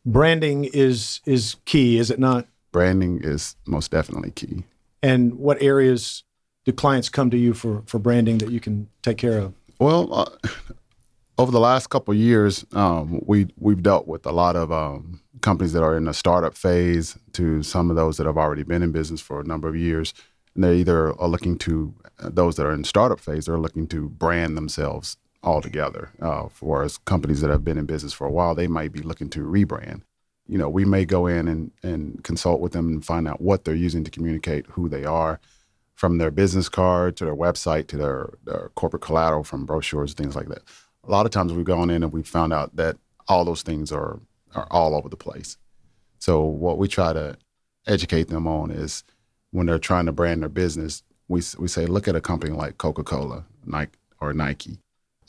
Branding 0.05 0.65
is 0.65 1.21
is 1.27 1.57
key, 1.65 1.99
is 1.99 2.11
it 2.11 2.19
not? 2.19 2.47
Branding 2.71 3.21
is 3.23 3.57
most 3.67 3.91
definitely 3.91 4.31
key. 4.31 4.65
And 5.03 5.35
what 5.35 5.61
areas 5.61 6.23
do 6.65 6.73
clients 6.73 7.09
come 7.09 7.29
to 7.31 7.37
you 7.37 7.55
for 7.55 7.83
for 7.87 7.99
branding 7.99 8.39
that 8.39 8.51
you 8.51 8.61
can 8.61 8.89
take 9.03 9.19
care 9.19 9.39
of? 9.39 9.55
Well, 9.81 10.15
uh, 10.15 10.49
over 11.38 11.52
the 11.52 11.61
last 11.61 11.88
couple 11.88 12.14
years, 12.14 12.64
um, 12.73 13.21
we 13.26 13.49
we've 13.59 13.83
dealt 13.83 14.07
with 14.07 14.26
a 14.26 14.33
lot 14.33 14.57
of 14.57 14.73
um, 14.73 15.21
companies 15.43 15.73
that 15.73 15.83
are 15.83 15.97
in 15.97 16.05
the 16.05 16.14
startup 16.14 16.57
phase 16.57 17.19
to 17.33 17.62
some 17.62 17.90
of 17.90 17.97
those 17.97 18.16
that 18.16 18.26
have 18.26 18.38
already 18.38 18.62
been 18.62 18.83
in 18.83 18.93
business 18.93 19.21
for 19.21 19.40
a 19.40 19.45
number 19.45 19.69
of 19.69 19.76
years. 19.76 20.14
And 20.55 20.64
they 20.64 20.76
either 20.76 21.19
are 21.21 21.28
looking 21.28 21.59
to 21.59 21.95
uh, 22.21 22.31
those 22.33 22.57
that 22.57 22.66
are 22.66 22.73
in 22.73 22.85
startup 22.85 23.21
phase, 23.21 23.47
they're 23.47 23.59
looking 23.59 23.87
to 23.88 24.09
brand 24.09 24.57
themselves 24.57 25.19
altogether. 25.43 26.11
Uh, 26.21 26.49
for 26.49 26.83
as 26.83 26.99
companies 26.99 27.43
that 27.43 27.50
have 27.50 27.64
been 27.64 27.78
in 27.78 27.85
business 27.85 28.14
for 28.14 28.26
a 28.26 28.33
while, 28.33 28.55
they 28.55 28.66
might 28.66 28.93
be 28.93 29.02
looking 29.02 29.28
to 29.31 29.40
rebrand. 29.40 30.00
You 30.49 30.59
know, 30.59 30.71
we 30.71 30.85
may 30.85 31.05
go 31.05 31.26
in 31.26 31.49
and, 31.49 31.73
and 31.83 32.23
consult 32.25 32.61
with 32.61 32.73
them 32.73 32.88
and 32.88 33.05
find 33.05 33.28
out 33.28 33.40
what 33.40 33.64
they're 33.64 33.75
using 33.75 34.05
to 34.05 34.11
communicate 34.11 34.66
who 34.69 34.88
they 34.88 35.05
are, 35.05 35.38
from 35.95 36.19
their 36.19 36.31
business 36.31 36.69
card 36.69 37.16
to 37.16 37.25
their 37.25 37.35
website 37.35 37.88
to 37.88 37.97
their, 37.97 38.35
their 38.45 38.71
corporate 38.75 39.02
collateral, 39.02 39.43
from 39.43 39.64
brochures, 39.64 40.14
things 40.14 40.37
like 40.37 40.49
that. 40.49 40.62
A 41.07 41.11
lot 41.11 41.27
of 41.27 41.33
times 41.33 41.53
we've 41.53 41.65
gone 41.65 41.91
in 41.91 42.03
and 42.03 42.13
we've 42.13 42.27
found 42.27 42.53
out 42.53 42.77
that 42.77 42.97
all 43.29 43.45
those 43.45 43.63
things 43.63 43.93
are 43.93 44.21
are 44.55 44.67
all 44.71 44.95
over 44.95 45.09
the 45.09 45.17
place. 45.17 45.59
So 46.19 46.43
what 46.43 46.79
we 46.79 46.89
try 46.89 47.13
to 47.13 47.37
educate 47.87 48.29
them 48.29 48.47
on 48.47 48.71
is 48.71 49.05
when 49.51 49.67
they're 49.67 49.79
trying 49.79 50.07
to 50.07 50.13
brand 50.13 50.43
their 50.43 50.49
business, 50.49 51.03
we 51.29 51.43
we 51.59 51.69
say 51.69 51.87
look 51.87 52.09
at 52.09 52.17
a 52.17 52.21
company 52.21 52.53
like 52.53 52.79
Coca 52.79 53.05
Cola, 53.05 53.45
Nike, 53.65 53.99
or 54.21 54.33
Nike 54.33 54.79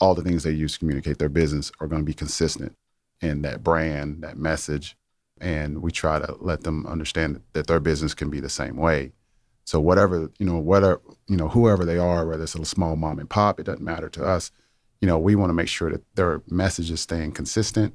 all 0.00 0.14
the 0.14 0.22
things 0.22 0.42
they 0.42 0.50
use 0.50 0.74
to 0.74 0.78
communicate 0.78 1.18
their 1.18 1.28
business 1.28 1.72
are 1.80 1.86
going 1.86 2.02
to 2.02 2.06
be 2.06 2.14
consistent 2.14 2.74
in 3.20 3.42
that 3.42 3.62
brand, 3.62 4.22
that 4.22 4.36
message. 4.36 4.96
And 5.40 5.82
we 5.82 5.90
try 5.90 6.18
to 6.18 6.36
let 6.40 6.62
them 6.62 6.86
understand 6.86 7.40
that 7.52 7.66
their 7.66 7.80
business 7.80 8.14
can 8.14 8.30
be 8.30 8.40
the 8.40 8.48
same 8.48 8.76
way. 8.76 9.12
So 9.64 9.80
whatever, 9.80 10.30
you 10.38 10.46
know, 10.46 10.58
whether, 10.58 11.00
you 11.28 11.36
know, 11.36 11.48
whoever 11.48 11.84
they 11.84 11.98
are, 11.98 12.26
whether 12.26 12.42
it's 12.42 12.54
a 12.54 12.64
small 12.64 12.96
mom 12.96 13.18
and 13.18 13.28
pop, 13.28 13.60
it 13.60 13.64
doesn't 13.64 13.82
matter 13.82 14.08
to 14.10 14.24
us. 14.24 14.50
You 15.00 15.06
know, 15.06 15.18
we 15.18 15.34
want 15.34 15.50
to 15.50 15.54
make 15.54 15.68
sure 15.68 15.90
that 15.90 16.02
their 16.16 16.42
message 16.48 16.90
is 16.90 17.00
staying 17.00 17.32
consistent, 17.32 17.94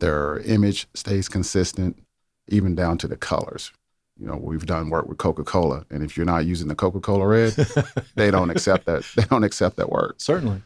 their 0.00 0.40
image 0.40 0.88
stays 0.94 1.28
consistent, 1.28 2.02
even 2.48 2.74
down 2.74 2.98
to 2.98 3.08
the 3.08 3.16
colors. 3.16 3.72
You 4.18 4.26
know, 4.26 4.36
we've 4.36 4.66
done 4.66 4.90
work 4.90 5.08
with 5.08 5.18
Coca-Cola, 5.18 5.86
and 5.90 6.02
if 6.04 6.16
you're 6.16 6.26
not 6.26 6.44
using 6.44 6.68
the 6.68 6.74
Coca-Cola 6.74 7.26
red, 7.26 7.52
they 8.14 8.30
don't 8.30 8.50
accept 8.50 8.86
that. 8.86 9.04
They 9.16 9.24
don't 9.24 9.44
accept 9.44 9.76
that 9.76 9.90
word. 9.90 10.14
Certainly. 10.18 10.62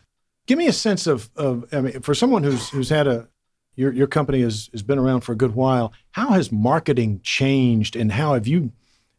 Give 0.47 0.59
me 0.59 0.67
a 0.67 0.73
sense 0.73 1.07
of, 1.07 1.31
of 1.37 1.67
I 1.73 1.81
mean, 1.81 2.01
for 2.01 2.15
someone 2.15 2.43
who's 2.43 2.69
who's 2.71 2.89
had 2.89 3.07
a 3.07 3.29
your 3.75 3.93
your 3.93 4.07
company 4.07 4.41
has 4.43 4.69
has 4.73 4.83
been 4.83 4.99
around 4.99 5.21
for 5.21 5.33
a 5.33 5.37
good 5.37 5.55
while. 5.55 5.93
How 6.13 6.31
has 6.31 6.51
marketing 6.51 7.21
changed, 7.23 7.97
and 7.97 8.13
how 8.13 8.35
have 8.35 8.47
you 8.47 8.73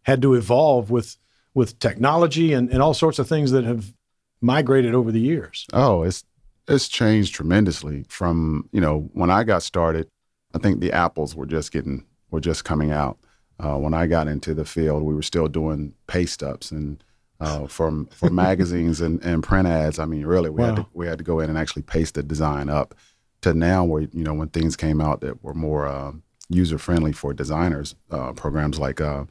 had 0.04 0.22
to 0.22 0.34
evolve 0.34 0.92
with 0.92 1.18
with 1.54 1.80
technology 1.80 2.54
and, 2.54 2.70
and 2.70 2.82
all 2.82 2.94
sorts 2.94 3.20
of 3.20 3.28
things 3.28 3.52
that 3.52 3.64
have 3.64 3.94
migrated 4.42 4.94
over 4.94 5.12
the 5.12 5.20
years? 5.20 5.66
Oh, 5.74 6.04
it's 6.04 6.24
it's 6.70 6.88
changed 6.88 7.36
tremendously 7.36 8.06
from 8.08 8.70
you 8.72 8.82
know 8.82 9.10
when 9.14 9.30
I 9.30 9.44
got 9.44 9.64
started. 9.64 10.08
I 10.54 10.58
think 10.58 10.80
the 10.80 10.92
apples 10.92 11.36
were 11.36 11.46
just 11.46 11.72
getting 11.72 12.06
were 12.32 12.40
just 12.40 12.64
coming 12.64 12.92
out. 12.92 13.18
Uh, 13.60 13.78
when 13.78 13.94
I 13.94 14.08
got 14.08 14.28
into 14.28 14.54
the 14.54 14.66
field, 14.66 15.04
we 15.04 15.14
were 15.14 15.22
still 15.22 15.48
doing 15.48 15.94
paste 16.08 16.42
ups 16.42 16.72
and 16.72 17.04
uh, 17.40 17.68
for 17.68 18.06
for 18.12 18.30
magazines 18.32 19.02
and, 19.02 19.22
and 19.24 19.44
print 19.44 19.68
ads. 19.68 20.00
I 20.00 20.06
mean, 20.06 20.26
really, 20.26 20.50
we 20.50 20.62
wow. 20.62 20.68
had 20.68 20.76
to 20.78 20.86
we 20.94 21.08
had 21.08 21.18
to 21.18 21.24
go 21.24 21.40
in 21.40 21.50
and 21.50 21.58
actually 21.58 21.84
paste 21.84 22.16
the 22.16 22.24
design 22.24 22.70
up 22.70 22.96
to 23.42 23.54
now 23.54 23.84
where 23.84 24.04
you 24.04 24.24
know 24.24 24.34
when 24.34 24.50
things 24.50 24.76
came 24.76 25.02
out 25.02 25.22
that 25.22 25.44
were 25.44 25.54
more 25.54 25.88
uh, 25.88 26.12
user 26.50 26.78
friendly 26.78 27.12
for 27.12 27.34
designers, 27.34 27.96
uh, 28.12 28.34
programs 28.34 28.80
like 28.80 29.00
uh, 29.02 29.26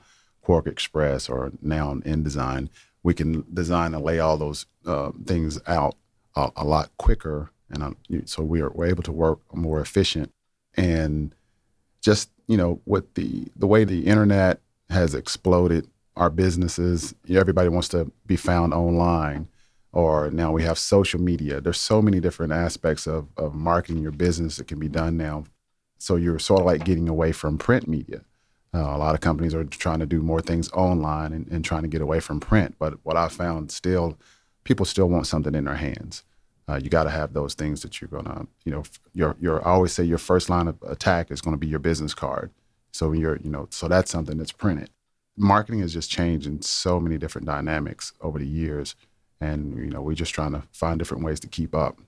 QuarkXPress 0.47 1.29
or 1.29 1.53
now 1.61 1.95
InDesign, 1.95 2.69
we 3.03 3.15
can 3.15 3.45
design 3.53 3.95
and 3.95 4.05
lay 4.05 4.19
all 4.19 4.39
those 4.39 4.67
uh, 4.87 5.11
things 5.27 5.61
out 5.67 5.97
a, 6.37 6.51
a, 6.57 6.65
lot 6.65 6.91
quicker, 6.99 7.51
and 7.71 7.83
um, 7.83 7.97
so 8.25 8.43
we 8.43 8.61
are 8.61 8.71
we're 8.71 8.87
able 8.87 9.03
to 9.03 9.13
work 9.13 9.41
more 9.55 9.81
efficient 9.81 10.33
and 10.77 11.35
just 12.01 12.31
you 12.47 12.57
know 12.57 12.81
with 12.87 13.15
the 13.15 13.47
the 13.57 13.67
way 13.67 13.85
the 13.85 14.07
internet 14.07 14.61
has 14.91 15.15
exploded 15.15 15.89
our 16.17 16.31
businesses. 16.31 17.15
Everybody 17.29 17.69
wants 17.69 17.89
to 17.89 18.11
be 18.27 18.37
found 18.37 18.75
online, 18.75 19.49
or 19.93 20.31
now 20.31 20.53
we 20.53 20.63
have 20.65 20.79
social 20.79 21.21
media. 21.21 21.61
There's 21.61 21.81
so 21.81 22.03
many 22.03 22.21
different 22.21 22.53
aspects 22.53 23.07
of, 23.07 23.29
of 23.37 23.55
marketing 23.55 24.03
your 24.03 24.13
business 24.13 24.57
that 24.57 24.67
can 24.67 24.79
be 24.79 24.89
done 24.89 25.17
now. 25.17 25.45
So 25.99 26.17
you're 26.17 26.39
sort 26.39 26.61
of 26.61 26.67
like 26.67 26.85
getting 26.85 27.09
away 27.09 27.33
from 27.33 27.59
print 27.59 27.89
media. 27.89 28.23
Uh, 28.75 28.81
a 28.81 28.99
lot 28.99 29.15
of 29.15 29.21
companies 29.21 29.55
are 29.55 29.65
trying 29.65 29.99
to 29.99 30.07
do 30.07 30.21
more 30.21 30.41
things 30.41 30.71
online 30.73 31.33
and, 31.33 31.47
and 31.49 31.65
trying 31.65 31.83
to 31.83 31.89
get 31.89 32.03
away 32.03 32.21
from 32.21 32.39
print. 32.39 32.75
But 32.79 32.99
what 33.03 33.17
I 33.17 33.29
found 33.29 33.73
still, 33.73 34.19
people 34.69 34.87
still 34.87 35.09
want 35.09 35.27
something 35.27 35.55
in 35.55 35.65
their 35.65 35.75
hands. 35.75 36.23
Uh, 36.69 36.79
you 36.81 36.91
got 36.91 37.05
to 37.05 37.11
have 37.11 37.33
those 37.33 37.55
things 37.55 37.81
that 37.83 38.01
you're 38.01 38.09
gonna, 38.09 38.47
you 38.65 38.71
know, 38.71 38.85
your 39.15 39.35
your 39.41 39.67
I 39.67 39.73
always 39.73 39.93
say 39.93 40.05
your 40.05 40.19
first 40.19 40.49
line 40.49 40.69
of 40.69 40.77
attack 40.87 41.31
is 41.31 41.41
going 41.41 41.55
to 41.55 41.59
be 41.59 41.67
your 41.67 41.79
business 41.81 42.15
card. 42.15 42.51
So 42.93 43.09
when 43.09 43.21
you're, 43.21 43.39
you 43.39 43.51
know, 43.51 43.67
so 43.71 43.89
that's 43.89 44.11
something 44.11 44.39
that's 44.39 44.53
printed 44.53 44.91
marketing 45.39 45.81
has 45.81 45.93
just 45.93 46.11
changed 46.11 46.47
in 46.47 46.61
so 46.61 47.01
many 47.01 47.17
different 47.17 47.47
dynamics 47.47 48.13
over 48.21 48.39
the 48.39 48.47
years. 48.47 48.97
And, 49.41 49.77
you 49.79 49.91
know, 49.91 50.03
we're 50.03 50.15
just 50.15 50.35
trying 50.35 50.53
to 50.53 50.65
find 50.73 50.99
different 50.99 51.25
ways 51.25 51.41
to 51.41 51.47
keep 51.49 51.75
up. 51.75 51.99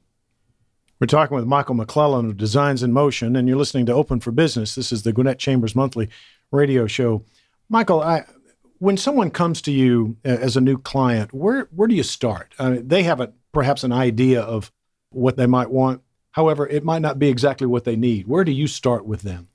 We're 0.99 1.07
talking 1.07 1.35
with 1.35 1.47
Michael 1.47 1.77
McClellan 1.77 2.27
of 2.27 2.37
Designs 2.37 2.83
in 2.83 2.93
Motion, 2.93 3.35
and 3.35 3.49
you're 3.49 3.57
listening 3.57 3.87
to 3.87 3.95
Open 3.95 4.21
for 4.21 4.33
Business. 4.33 4.75
This 4.75 4.93
is 4.93 5.03
the 5.03 5.13
Gwinnett 5.13 5.39
Chambers 5.39 5.75
Monthly 5.75 6.11
radio 6.51 6.87
show. 6.87 7.23
Michael, 7.71 8.03
I, 8.03 8.25
when 8.81 8.97
someone 8.97 9.31
comes 9.31 9.63
to 9.63 9.71
you 9.71 10.17
as 10.25 10.57
a 10.57 10.61
new 10.61 10.79
client, 10.79 11.33
where 11.33 11.69
where 11.71 11.87
do 11.87 11.95
you 11.95 12.03
start? 12.03 12.55
I 12.59 12.71
mean, 12.71 12.89
they 12.89 13.05
have 13.05 13.21
a, 13.21 13.33
perhaps 13.53 13.85
an 13.85 13.93
idea 13.93 14.41
of 14.41 14.73
what 15.11 15.37
they 15.37 15.47
might 15.47 15.71
want. 15.71 16.03
However, 16.33 16.67
it 16.67 16.83
might 16.83 17.03
not 17.03 17.19
be 17.19 17.29
exactly 17.29 17.67
what 17.67 17.85
they 17.85 17.95
need. 17.95 18.27
Where 18.27 18.43
do 18.43 18.53
you 18.53 18.67
start 18.67 19.05
with 19.05 19.23
them? 19.23 19.49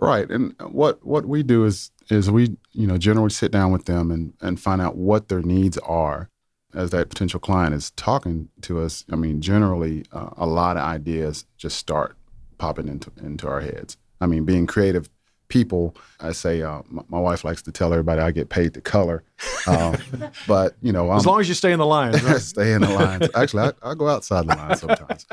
Right, 0.00 0.28
and 0.28 0.54
what 0.70 1.04
what 1.06 1.26
we 1.26 1.42
do 1.42 1.64
is 1.64 1.90
is 2.10 2.30
we 2.30 2.56
you 2.72 2.86
know 2.86 2.96
generally 2.96 3.30
sit 3.30 3.52
down 3.52 3.72
with 3.72 3.84
them 3.84 4.10
and 4.10 4.32
and 4.40 4.58
find 4.58 4.80
out 4.80 4.96
what 4.96 5.28
their 5.28 5.42
needs 5.42 5.76
are 5.78 6.30
as 6.74 6.90
that 6.90 7.10
potential 7.10 7.38
client 7.38 7.74
is 7.74 7.90
talking 7.90 8.48
to 8.62 8.80
us. 8.80 9.04
I 9.12 9.16
mean, 9.16 9.42
generally 9.42 10.06
uh, 10.12 10.30
a 10.38 10.46
lot 10.46 10.78
of 10.78 10.82
ideas 10.82 11.44
just 11.58 11.76
start 11.76 12.16
popping 12.56 12.88
into 12.88 13.12
into 13.22 13.46
our 13.46 13.60
heads. 13.60 13.98
I 14.18 14.26
mean, 14.26 14.44
being 14.46 14.66
creative 14.66 15.10
people, 15.52 15.94
I 16.18 16.32
say 16.32 16.62
uh, 16.62 16.80
my, 16.88 17.02
my, 17.10 17.20
wife 17.20 17.44
likes 17.44 17.60
to 17.64 17.70
tell 17.70 17.92
everybody 17.92 18.22
I 18.22 18.30
get 18.30 18.48
paid 18.48 18.72
to 18.72 18.80
color, 18.80 19.22
um, 19.66 19.98
but 20.48 20.76
you 20.80 20.92
know, 20.92 21.12
as 21.12 21.26
I'm, 21.26 21.30
long 21.30 21.40
as 21.42 21.48
you 21.48 21.54
stay 21.54 21.72
in 21.72 21.78
the 21.78 21.84
lines, 21.84 22.22
right? 22.24 22.40
stay 22.40 22.72
in 22.72 22.80
the 22.80 22.88
lines. 22.88 23.28
Actually, 23.34 23.64
I, 23.82 23.90
I, 23.90 23.94
go 23.94 24.08
outside 24.08 24.46
the 24.46 24.56
lines 24.56 24.80
sometimes. 24.80 25.26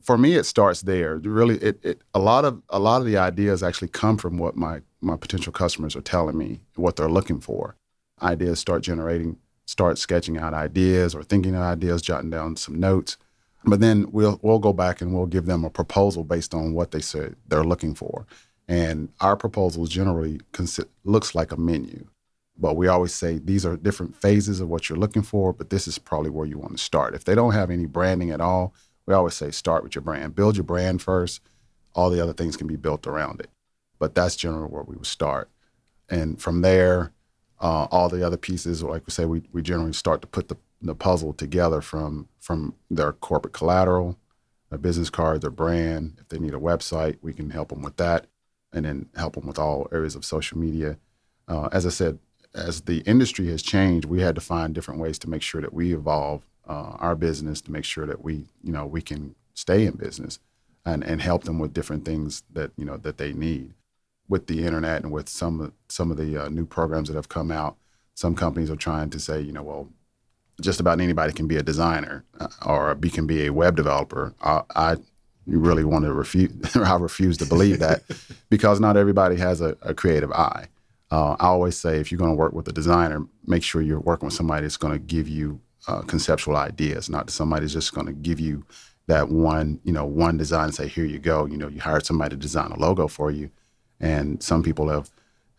For 0.00 0.18
me, 0.18 0.34
it 0.34 0.46
starts 0.46 0.82
there. 0.82 1.18
Really, 1.18 1.58
it, 1.58 1.78
it 1.84 2.02
a 2.12 2.18
lot 2.18 2.44
of 2.44 2.60
a 2.70 2.80
lot 2.80 3.00
of 3.00 3.06
the 3.06 3.18
ideas 3.18 3.62
actually 3.62 3.86
come 3.86 4.18
from 4.18 4.36
what 4.36 4.56
my 4.56 4.80
my 5.00 5.16
potential 5.16 5.52
customers 5.52 5.94
are 5.94 6.02
telling 6.02 6.36
me 6.36 6.58
what 6.74 6.96
they're 6.96 7.08
looking 7.08 7.38
for. 7.38 7.76
Ideas 8.20 8.58
start 8.58 8.82
generating, 8.82 9.36
start 9.66 9.96
sketching 9.96 10.38
out 10.38 10.54
ideas 10.54 11.14
or 11.14 11.22
thinking 11.22 11.54
of 11.54 11.62
ideas, 11.62 12.02
jotting 12.02 12.30
down 12.30 12.56
some 12.56 12.80
notes. 12.80 13.16
But 13.64 13.78
then 13.78 14.10
we'll 14.10 14.40
we'll 14.42 14.58
go 14.58 14.72
back 14.72 15.00
and 15.00 15.14
we'll 15.14 15.26
give 15.26 15.46
them 15.46 15.64
a 15.64 15.70
proposal 15.70 16.24
based 16.24 16.52
on 16.52 16.74
what 16.74 16.90
they 16.90 17.00
said 17.00 17.36
they're 17.46 17.62
looking 17.62 17.94
for. 17.94 18.26
And 18.68 19.08
our 19.20 19.36
proposals 19.36 19.90
generally 19.90 20.40
consi- 20.52 20.88
looks 21.04 21.34
like 21.34 21.52
a 21.52 21.56
menu. 21.56 22.06
But 22.56 22.76
we 22.76 22.86
always 22.86 23.14
say 23.14 23.38
these 23.38 23.66
are 23.66 23.76
different 23.76 24.16
phases 24.16 24.60
of 24.60 24.68
what 24.68 24.88
you're 24.88 24.98
looking 24.98 25.22
for, 25.22 25.52
but 25.52 25.70
this 25.70 25.88
is 25.88 25.98
probably 25.98 26.30
where 26.30 26.46
you 26.46 26.58
want 26.58 26.76
to 26.76 26.82
start. 26.82 27.14
If 27.14 27.24
they 27.24 27.34
don't 27.34 27.54
have 27.54 27.70
any 27.70 27.86
branding 27.86 28.30
at 28.30 28.40
all, 28.40 28.74
we 29.06 29.14
always 29.14 29.34
say 29.34 29.50
start 29.50 29.82
with 29.82 29.94
your 29.94 30.02
brand. 30.02 30.36
Build 30.36 30.56
your 30.56 30.64
brand 30.64 31.02
first. 31.02 31.40
All 31.94 32.08
the 32.08 32.22
other 32.22 32.32
things 32.32 32.56
can 32.56 32.66
be 32.66 32.76
built 32.76 33.06
around 33.06 33.40
it. 33.40 33.50
But 33.98 34.14
that's 34.14 34.36
generally 34.36 34.68
where 34.68 34.84
we 34.84 34.96
would 34.96 35.06
start. 35.06 35.50
And 36.08 36.40
from 36.40 36.60
there, 36.60 37.12
uh, 37.60 37.86
all 37.90 38.08
the 38.08 38.24
other 38.24 38.36
pieces, 38.36 38.82
like 38.82 39.06
we 39.06 39.12
say, 39.12 39.24
we, 39.24 39.42
we 39.52 39.62
generally 39.62 39.92
start 39.92 40.20
to 40.22 40.28
put 40.28 40.48
the, 40.48 40.56
the 40.80 40.94
puzzle 40.94 41.32
together 41.32 41.80
from 41.80 42.28
from 42.40 42.74
their 42.90 43.12
corporate 43.12 43.54
collateral, 43.54 44.18
their 44.68 44.78
business 44.78 45.10
card, 45.10 45.40
their 45.40 45.50
brand. 45.50 46.16
If 46.20 46.28
they 46.28 46.38
need 46.38 46.54
a 46.54 46.58
website, 46.58 47.18
we 47.22 47.32
can 47.32 47.50
help 47.50 47.68
them 47.68 47.82
with 47.82 47.96
that 47.96 48.26
and 48.72 48.84
then 48.84 49.08
help 49.16 49.34
them 49.34 49.46
with 49.46 49.58
all 49.58 49.88
areas 49.92 50.14
of 50.16 50.24
social 50.24 50.58
media. 50.58 50.98
Uh, 51.48 51.68
as 51.72 51.84
I 51.86 51.90
said, 51.90 52.18
as 52.54 52.82
the 52.82 52.98
industry 53.00 53.46
has 53.48 53.62
changed, 53.62 54.06
we 54.06 54.20
had 54.22 54.34
to 54.34 54.40
find 54.40 54.74
different 54.74 55.00
ways 55.00 55.18
to 55.20 55.30
make 55.30 55.42
sure 55.42 55.60
that 55.60 55.72
we 55.74 55.94
evolve 55.94 56.44
uh, 56.68 56.96
our 56.98 57.14
business 57.16 57.60
to 57.62 57.72
make 57.72 57.84
sure 57.84 58.06
that 58.06 58.22
we, 58.22 58.46
you 58.62 58.72
know, 58.72 58.86
we 58.86 59.02
can 59.02 59.34
stay 59.54 59.86
in 59.86 59.94
business 59.96 60.38
and, 60.84 61.04
and 61.04 61.22
help 61.22 61.44
them 61.44 61.58
with 61.58 61.72
different 61.74 62.04
things 62.04 62.42
that, 62.52 62.70
you 62.76 62.84
know, 62.84 62.96
that 62.96 63.16
they 63.18 63.32
need. 63.32 63.74
with 64.28 64.46
the 64.46 64.64
internet 64.64 65.02
and 65.02 65.12
with 65.12 65.28
some 65.28 65.60
of 65.60 65.72
some 65.88 66.10
of 66.10 66.16
the 66.16 66.36
uh, 66.36 66.48
new 66.48 66.64
programs 66.66 67.08
that 67.08 67.14
have 67.14 67.28
come 67.28 67.50
out, 67.50 67.76
some 68.14 68.34
companies 68.34 68.70
are 68.70 68.76
trying 68.76 69.10
to 69.10 69.18
say, 69.20 69.40
you 69.40 69.52
know, 69.52 69.62
well, 69.62 69.88
just 70.60 70.80
about 70.80 71.00
anybody 71.00 71.32
can 71.32 71.46
be 71.46 71.56
a 71.56 71.62
designer 71.62 72.24
uh, 72.40 72.48
or 72.64 72.94
be, 72.94 73.10
can 73.10 73.26
be 73.26 73.46
a 73.46 73.52
web 73.52 73.76
developer. 73.76 74.34
I, 74.40 74.62
I 74.74 74.96
really 75.46 75.84
want 75.84 76.04
to 76.04 76.12
refuse. 76.12 76.52
I 76.76 76.96
refuse 76.96 77.36
to 77.38 77.46
believe 77.46 77.78
that 77.80 78.02
because 78.50 78.80
not 78.80 78.96
everybody 78.96 79.36
has 79.36 79.60
a, 79.60 79.76
a 79.82 79.94
creative 79.94 80.32
eye. 80.32 80.66
Uh, 81.10 81.36
I 81.38 81.46
always 81.48 81.76
say 81.76 81.98
if 81.98 82.10
you're 82.10 82.18
going 82.18 82.30
to 82.30 82.36
work 82.36 82.54
with 82.54 82.68
a 82.68 82.72
designer, 82.72 83.26
make 83.46 83.62
sure 83.62 83.82
you're 83.82 84.00
working 84.00 84.26
with 84.26 84.34
somebody 84.34 84.62
that's 84.62 84.78
going 84.78 84.94
to 84.94 84.98
give 84.98 85.28
you 85.28 85.60
uh, 85.86 86.00
conceptual 86.02 86.56
ideas, 86.56 87.10
not 87.10 87.28
somebody 87.28 87.62
that's 87.62 87.74
just 87.74 87.92
going 87.92 88.06
to 88.06 88.12
give 88.12 88.40
you 88.40 88.64
that 89.08 89.28
one, 89.28 89.80
you 89.84 89.92
know, 89.92 90.06
one 90.06 90.38
design 90.38 90.66
and 90.66 90.74
say, 90.74 90.88
here 90.88 91.04
you 91.04 91.18
go. 91.18 91.44
You 91.44 91.56
know, 91.56 91.68
you 91.68 91.80
hired 91.80 92.06
somebody 92.06 92.30
to 92.30 92.40
design 92.40 92.70
a 92.70 92.78
logo 92.78 93.08
for 93.08 93.30
you. 93.30 93.50
And 94.00 94.42
some 94.42 94.62
people 94.62 94.88
have 94.88 95.10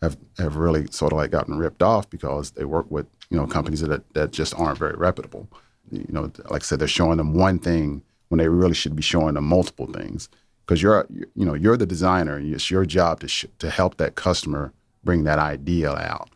have 0.02 0.16
have 0.38 0.56
really 0.56 0.86
sort 0.90 1.12
of 1.12 1.18
like 1.18 1.30
gotten 1.30 1.56
ripped 1.56 1.82
off 1.82 2.10
because 2.10 2.50
they 2.52 2.64
work 2.64 2.90
with, 2.90 3.06
you 3.30 3.36
know, 3.36 3.46
companies 3.46 3.80
that 3.80 4.12
that 4.14 4.32
just 4.32 4.54
aren't 4.58 4.78
very 4.78 4.96
reputable. 4.96 5.48
You 5.90 6.06
know, 6.08 6.32
like 6.50 6.62
I 6.62 6.64
said, 6.64 6.78
they're 6.78 6.88
showing 6.88 7.18
them 7.18 7.34
one 7.34 7.58
thing 7.58 8.02
when 8.34 8.38
they 8.40 8.48
really 8.48 8.74
should 8.74 8.96
be 8.96 9.02
showing 9.02 9.34
them 9.34 9.44
multiple 9.44 9.86
things. 9.86 10.28
Because 10.66 10.82
you're, 10.82 11.06
you 11.36 11.44
know, 11.44 11.54
you're 11.54 11.76
the 11.76 11.86
designer. 11.86 12.36
And 12.36 12.52
it's 12.52 12.68
your 12.68 12.84
job 12.84 13.20
to 13.20 13.28
sh- 13.28 13.46
to 13.60 13.70
help 13.70 13.96
that 13.98 14.16
customer 14.16 14.72
bring 15.04 15.22
that 15.22 15.38
idea 15.38 15.92
out. 15.92 16.30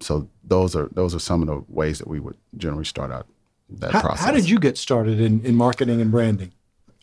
So 0.00 0.26
those 0.42 0.74
are 0.74 0.88
those 0.92 1.14
are 1.14 1.18
some 1.18 1.42
of 1.42 1.48
the 1.48 1.62
ways 1.68 1.98
that 1.98 2.08
we 2.08 2.18
would 2.18 2.38
generally 2.56 2.86
start 2.86 3.10
out 3.10 3.26
that 3.68 3.92
how, 3.92 4.00
process. 4.00 4.24
How 4.24 4.32
did 4.32 4.48
you 4.48 4.58
get 4.58 4.78
started 4.78 5.20
in, 5.20 5.44
in 5.44 5.54
marketing 5.54 6.00
and 6.00 6.10
branding? 6.10 6.52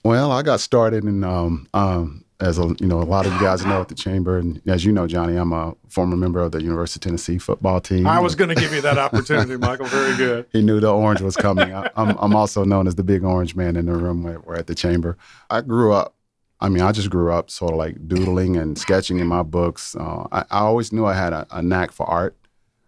Well, 0.03 0.31
I 0.31 0.41
got 0.41 0.59
started 0.59 1.03
in 1.03 1.23
um, 1.23 1.67
um, 1.75 2.20
as 2.41 2.57
a 2.57 2.75
you 2.79 2.87
know 2.87 3.01
a 3.01 3.03
lot 3.05 3.25
of 3.25 3.33
you 3.33 3.39
guys 3.39 3.65
know 3.65 3.81
at 3.81 3.87
the 3.87 3.95
chamber, 3.95 4.37
and 4.37 4.61
as 4.67 4.83
you 4.83 4.91
know, 4.91 5.07
Johnny, 5.07 5.35
I'm 5.35 5.53
a 5.53 5.75
former 5.87 6.17
member 6.17 6.41
of 6.41 6.51
the 6.51 6.61
University 6.61 6.97
of 6.97 7.01
Tennessee 7.01 7.37
football 7.37 7.79
team. 7.79 8.07
I 8.07 8.19
was 8.19 8.35
going 8.35 8.49
to 8.49 8.55
give 8.55 8.73
you 8.73 8.81
that 8.81 8.97
opportunity, 8.97 9.55
Michael. 9.57 9.85
Very 9.85 10.17
good. 10.17 10.47
he 10.51 10.61
knew 10.61 10.79
the 10.79 10.91
orange 10.91 11.21
was 11.21 11.37
coming. 11.37 11.73
I, 11.73 11.89
am 11.95 12.17
I'm 12.19 12.35
also 12.35 12.63
known 12.63 12.87
as 12.87 12.95
the 12.95 13.03
big 13.03 13.23
orange 13.23 13.55
man 13.55 13.75
in 13.75 13.85
the 13.85 13.93
room. 13.93 14.23
We're, 14.23 14.39
we're 14.39 14.55
at 14.55 14.67
the 14.67 14.75
chamber. 14.75 15.17
I 15.49 15.61
grew 15.61 15.93
up. 15.93 16.15
I 16.59 16.69
mean, 16.69 16.81
I 16.81 16.91
just 16.91 17.09
grew 17.09 17.31
up 17.31 17.49
sort 17.49 17.71
of 17.71 17.77
like 17.77 18.07
doodling 18.07 18.57
and 18.57 18.77
sketching 18.77 19.19
in 19.19 19.27
my 19.27 19.43
books. 19.43 19.95
Uh, 19.95 20.27
I, 20.31 20.41
I, 20.51 20.59
always 20.59 20.91
knew 20.91 21.05
I 21.05 21.13
had 21.13 21.33
a, 21.33 21.47
a 21.49 21.61
knack 21.61 21.91
for 21.91 22.07
art 22.07 22.35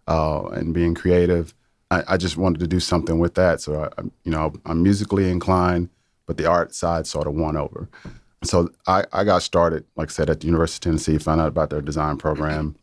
uh, 0.06 0.44
and 0.52 0.72
being 0.72 0.94
creative. 0.94 1.54
I, 1.90 2.04
I, 2.08 2.16
just 2.16 2.36
wanted 2.36 2.60
to 2.60 2.68
do 2.68 2.78
something 2.78 3.18
with 3.18 3.34
that. 3.34 3.60
So, 3.60 3.90
I, 3.98 4.02
you 4.22 4.30
know, 4.30 4.52
I'm 4.64 4.84
musically 4.84 5.28
inclined, 5.28 5.88
but 6.26 6.36
the 6.36 6.46
art 6.46 6.72
side 6.72 7.08
sort 7.08 7.26
of 7.26 7.34
won 7.34 7.56
over. 7.56 7.88
So 8.44 8.70
I, 8.86 9.04
I 9.12 9.24
got 9.24 9.42
started, 9.42 9.84
like 9.96 10.10
I 10.10 10.12
said, 10.12 10.30
at 10.30 10.40
the 10.40 10.46
University 10.46 10.88
of 10.88 10.92
Tennessee, 10.92 11.18
found 11.18 11.40
out 11.40 11.48
about 11.48 11.70
their 11.70 11.80
design 11.80 12.16
program. 12.16 12.76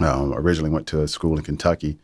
Um, 0.00 0.34
originally 0.34 0.70
went 0.70 0.88
to 0.88 1.02
a 1.02 1.08
school 1.08 1.36
in 1.36 1.44
Kentucky. 1.44 1.98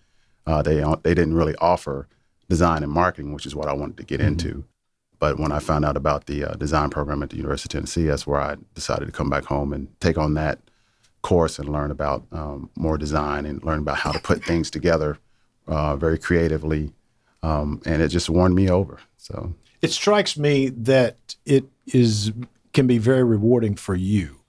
Uh, 0.47 0.63
they, 0.63 0.77
they 1.03 1.15
didn't 1.15 1.35
really 1.35 1.57
offer 1.57 2.07
design 2.49 2.83
and 2.83 2.93
marketing, 2.93 3.33
which 3.33 3.47
is 3.47 3.55
what 3.55 3.69
I 3.69 3.73
wanted 3.73 3.97
to 3.97 4.05
get 4.05 4.21
mm-hmm. 4.21 4.29
into. 4.29 4.65
But 5.19 5.39
when 5.39 5.53
I 5.53 5.59
found 5.59 5.85
out 5.85 5.97
about 5.97 6.27
the 6.27 6.45
uh, 6.45 6.55
design 6.55 6.91
program 6.91 7.23
at 7.23 7.31
the 7.31 7.37
University 7.37 7.67
of 7.67 7.81
Tennessee, 7.81 8.05
that's 8.05 8.27
where 8.27 8.41
I 8.41 8.57
decided 8.75 9.07
to 9.07 9.13
come 9.13 9.29
back 9.29 9.45
home 9.45 9.73
and 9.73 9.89
take 10.01 10.17
on 10.17 10.35
that 10.35 10.59
course 11.23 11.59
and 11.59 11.69
learn 11.69 11.91
about 11.91 12.25
um, 12.33 12.71
more 12.77 12.97
design 12.97 13.45
and 13.45 13.63
learn 13.63 13.81
about 13.81 13.99
how 13.99 14.13
to 14.13 14.19
put 14.19 14.43
things 14.43 14.71
together 14.71 15.19
uh, 15.67 15.97
very 15.97 16.19
creatively. 16.19 16.93
Um, 17.43 17.83
and 17.85 18.03
it 18.03 18.09
just 18.09 18.31
won 18.31 18.55
me 18.55 18.71
over. 18.71 18.99
So 19.19 19.55
it 19.83 19.93
strikes 19.93 20.39
me 20.39 20.69
that 20.71 21.37
it 21.45 21.65
is 21.87 22.33
can 22.73 22.87
be 22.87 22.99
very 22.99 23.25
rewarding 23.25 23.75
for 23.75 23.95
you 23.95 24.41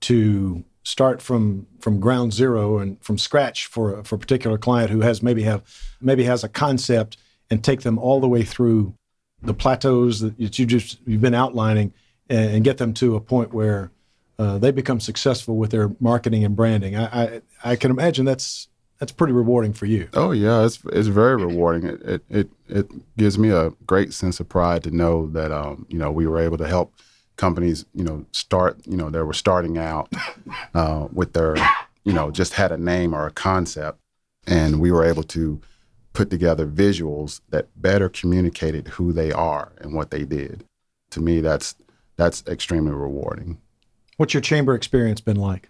to 0.00 0.64
start 0.82 1.22
from 1.22 1.66
from 1.80 1.98
ground 1.98 2.32
zero 2.32 2.78
and 2.78 3.02
from 3.02 3.18
scratch 3.18 3.66
for 3.66 4.02
for 4.04 4.16
a 4.16 4.18
particular 4.18 4.58
client 4.58 4.90
who 4.90 5.00
has 5.00 5.22
maybe 5.22 5.42
have 5.42 5.62
maybe 6.00 6.24
has 6.24 6.44
a 6.44 6.48
concept 6.48 7.16
and 7.50 7.64
take 7.64 7.82
them 7.82 7.98
all 7.98 8.20
the 8.20 8.28
way 8.28 8.42
through 8.42 8.94
the 9.42 9.54
plateaus 9.54 10.20
that 10.20 10.38
you 10.38 10.66
just 10.66 10.98
you've 11.06 11.20
been 11.20 11.34
outlining 11.34 11.92
and, 12.28 12.56
and 12.56 12.64
get 12.64 12.78
them 12.78 12.92
to 12.94 13.16
a 13.16 13.20
point 13.20 13.52
where 13.52 13.90
uh, 14.38 14.58
they 14.58 14.70
become 14.70 15.00
successful 15.00 15.56
with 15.56 15.70
their 15.70 15.90
marketing 16.00 16.44
and 16.44 16.56
branding. 16.56 16.96
I, 16.96 17.04
I, 17.04 17.40
I 17.64 17.76
can 17.76 17.90
imagine 17.90 18.24
that's 18.24 18.68
that's 18.98 19.12
pretty 19.12 19.32
rewarding 19.32 19.72
for 19.72 19.86
you. 19.86 20.08
Oh 20.14 20.32
yeah, 20.32 20.64
it's 20.64 20.80
it's 20.92 21.08
very 21.08 21.36
rewarding. 21.36 21.88
It 21.88 22.02
it 22.02 22.22
it, 22.28 22.50
it 22.68 23.16
gives 23.16 23.38
me 23.38 23.50
a 23.50 23.70
great 23.86 24.12
sense 24.12 24.40
of 24.40 24.48
pride 24.48 24.82
to 24.84 24.90
know 24.90 25.26
that 25.28 25.52
um, 25.52 25.86
you 25.88 25.98
know 25.98 26.10
we 26.10 26.26
were 26.26 26.38
able 26.38 26.58
to 26.58 26.66
help 26.66 26.94
companies 27.36 27.84
you 27.94 28.04
know 28.04 28.24
start 28.32 28.78
you 28.86 28.96
know 28.96 29.10
they 29.10 29.20
were 29.22 29.32
starting 29.32 29.78
out 29.78 30.12
uh, 30.74 31.08
with 31.12 31.32
their 31.32 31.56
you 32.04 32.12
know 32.12 32.30
just 32.30 32.54
had 32.54 32.72
a 32.72 32.78
name 32.78 33.14
or 33.14 33.26
a 33.26 33.30
concept, 33.30 33.98
and 34.46 34.80
we 34.80 34.90
were 34.92 35.04
able 35.04 35.22
to 35.22 35.60
put 36.12 36.30
together 36.30 36.66
visuals 36.66 37.40
that 37.50 37.68
better 37.80 38.08
communicated 38.08 38.88
who 38.88 39.12
they 39.12 39.32
are 39.32 39.72
and 39.80 39.94
what 39.94 40.10
they 40.10 40.24
did. 40.24 40.64
To 41.10 41.20
me, 41.20 41.40
that's 41.40 41.74
that's 42.16 42.44
extremely 42.46 42.92
rewarding. 42.92 43.58
What's 44.16 44.32
your 44.32 44.40
chamber 44.40 44.74
experience 44.74 45.20
been 45.20 45.36
like? 45.36 45.68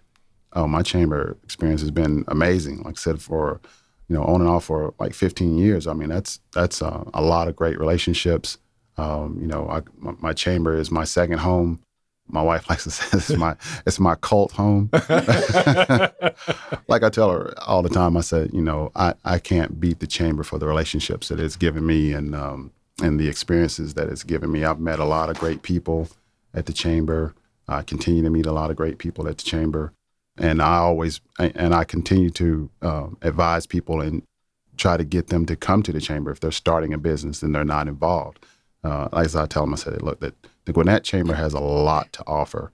Oh, 0.53 0.67
my 0.67 0.83
chamber 0.83 1.37
experience 1.43 1.81
has 1.81 1.91
been 1.91 2.23
amazing. 2.27 2.83
Like 2.83 2.97
I 2.97 3.01
said, 3.01 3.21
for 3.21 3.59
you 4.07 4.15
know, 4.15 4.23
on 4.23 4.41
and 4.41 4.49
off 4.49 4.65
for 4.65 4.93
like 4.99 5.13
15 5.13 5.57
years. 5.57 5.87
I 5.87 5.93
mean, 5.93 6.09
that's 6.09 6.39
that's 6.53 6.81
uh, 6.81 7.03
a 7.13 7.21
lot 7.21 7.47
of 7.47 7.55
great 7.55 7.79
relationships. 7.79 8.57
Um, 8.97 9.37
you 9.41 9.47
know, 9.47 9.67
I, 9.67 9.81
my, 9.97 10.13
my, 10.19 10.33
chamber 10.33 10.77
is 10.77 10.89
my 10.89 11.03
second 11.03 11.39
home. 11.39 11.81
My 12.27 12.41
wife 12.41 12.69
likes 12.69 12.85
to 12.85 12.91
say 12.91 13.17
it's 13.17 13.29
my 13.31 13.55
it's 13.85 13.99
my 13.99 14.15
cult 14.15 14.53
home. 14.53 14.89
like 14.93 17.03
I 17.03 17.09
tell 17.11 17.29
her 17.29 17.53
all 17.67 17.81
the 17.81 17.89
time, 17.89 18.15
I 18.15 18.21
said, 18.21 18.51
you 18.53 18.61
know, 18.61 18.91
I, 18.95 19.13
I 19.25 19.39
can't 19.39 19.79
beat 19.79 19.99
the 19.99 20.07
chamber 20.07 20.43
for 20.43 20.57
the 20.57 20.65
relationships 20.65 21.27
that 21.27 21.39
it's 21.39 21.57
given 21.57 21.85
me 21.85 22.13
and 22.13 22.33
um, 22.33 22.71
and 23.01 23.19
the 23.19 23.27
experiences 23.27 23.95
that 23.95 24.07
it's 24.07 24.23
given 24.23 24.51
me. 24.51 24.63
I've 24.63 24.79
met 24.79 24.99
a 24.99 25.05
lot 25.05 25.29
of 25.29 25.37
great 25.37 25.61
people 25.61 26.07
at 26.53 26.65
the 26.65 26.73
chamber. 26.73 27.35
I 27.67 27.81
continue 27.81 28.23
to 28.23 28.29
meet 28.29 28.45
a 28.45 28.53
lot 28.53 28.69
of 28.69 28.77
great 28.77 28.97
people 28.97 29.27
at 29.27 29.37
the 29.37 29.43
chamber, 29.43 29.91
and 30.37 30.61
I 30.61 30.77
always 30.77 31.19
and 31.37 31.73
I 31.73 31.83
continue 31.83 32.29
to 32.31 32.69
um, 32.81 33.17
advise 33.21 33.65
people 33.65 33.99
and 33.99 34.23
try 34.77 34.97
to 34.97 35.03
get 35.03 35.27
them 35.27 35.45
to 35.45 35.55
come 35.55 35.83
to 35.83 35.91
the 35.91 36.01
chamber 36.01 36.31
if 36.31 36.39
they're 36.39 36.51
starting 36.51 36.93
a 36.93 36.97
business 36.97 37.41
and 37.41 37.53
they're 37.53 37.65
not 37.65 37.87
involved. 37.87 38.45
Uh, 38.85 39.09
as 39.13 39.35
I 39.35 39.47
tell 39.47 39.63
them, 39.63 39.73
I 39.73 39.77
said, 39.77 40.01
look, 40.01 40.19
that 40.19 40.35
the 40.65 40.73
Gwinnett 40.73 41.03
Chamber 41.03 41.33
has 41.33 41.53
a 41.53 41.59
lot 41.59 42.13
to 42.13 42.23
offer 42.27 42.71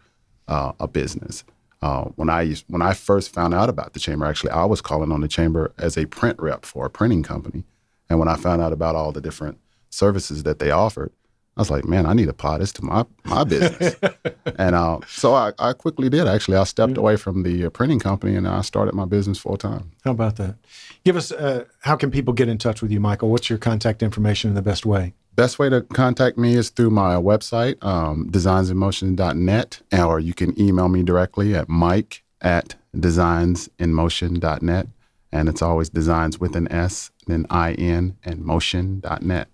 uh, 0.48 0.74
a 0.80 0.88
business. 0.88 1.44
Uh, 1.82 2.04
when 2.16 2.30
I 2.30 2.42
used, 2.42 2.66
when 2.68 2.82
I 2.82 2.94
first 2.94 3.34
found 3.34 3.54
out 3.54 3.70
about 3.70 3.94
the 3.94 4.00
chamber, 4.00 4.26
actually, 4.26 4.52
I 4.52 4.66
was 4.66 4.82
calling 4.82 5.12
on 5.12 5.22
the 5.22 5.28
chamber 5.28 5.74
as 5.80 5.98
a 5.98 6.06
print 6.06 6.40
rep 6.40 6.66
for 6.66 6.86
a 6.86 6.90
printing 6.90 7.24
company, 7.24 7.64
and 8.10 8.20
when 8.20 8.28
I 8.28 8.36
found 8.36 8.62
out 8.62 8.72
about 8.72 8.96
all 8.96 9.12
the 9.12 9.22
different 9.22 9.58
services 9.90 10.44
that 10.44 10.60
they 10.60 10.70
offered, 10.70 11.12
I 11.58 11.62
was 11.62 11.72
like, 11.72 11.86
man, 11.86 12.06
I 12.06 12.14
need 12.14 12.26
to 12.26 12.32
apply 12.32 12.60
this 12.60 12.72
to 12.74 12.86
my 12.86 13.06
my 13.24 13.44
business. 13.44 13.96
and 14.58 14.76
uh, 14.76 15.00
so 15.08 15.34
I, 15.34 15.54
I 15.60 15.74
quickly 15.74 16.10
did. 16.10 16.28
Actually, 16.28 16.58
I 16.58 16.66
stepped 16.66 16.98
away 16.98 17.16
from 17.16 17.44
the 17.44 17.66
uh, 17.66 17.70
printing 17.70 18.00
company 18.00 18.36
and 18.36 18.48
I 18.48 18.62
started 18.62 18.94
my 18.94 19.06
business 19.06 19.38
full 19.38 19.58
time. 19.58 19.92
How 20.06 20.12
about 20.12 20.38
that? 20.38 20.56
Give 21.04 21.18
us 21.18 21.32
uh, 21.32 21.66
how 21.82 21.96
can 21.96 22.10
people 22.12 22.34
get 22.34 22.48
in 22.48 22.58
touch 22.58 22.82
with 22.82 22.92
you, 22.92 23.00
Michael? 23.00 23.30
What's 23.30 23.50
your 23.50 23.60
contact 23.60 24.02
information 24.02 24.50
in 24.50 24.56
the 24.56 24.62
best 24.62 24.86
way? 24.86 25.14
Best 25.36 25.60
way 25.60 25.70
to 25.70 25.82
contact 25.82 26.38
me 26.38 26.56
is 26.56 26.70
through 26.70 26.90
my 26.90 27.16
website, 27.16 27.84
um, 27.84 28.30
designsinmotion.net, 28.30 29.82
or 29.98 30.20
you 30.20 30.34
can 30.34 30.60
email 30.60 30.90
me 30.90 31.04
directly 31.04 31.56
at 31.56 31.70
mike 31.70 32.24
at 32.42 32.76
designsinmotion.net. 32.96 34.88
And 35.32 35.48
it's 35.48 35.62
always 35.62 35.90
designs 35.90 36.40
with 36.40 36.58
an 36.58 36.70
S, 36.70 37.12
then 37.28 37.46
I-N, 37.50 38.18
and 38.26 38.42
motion.net. 38.44 39.48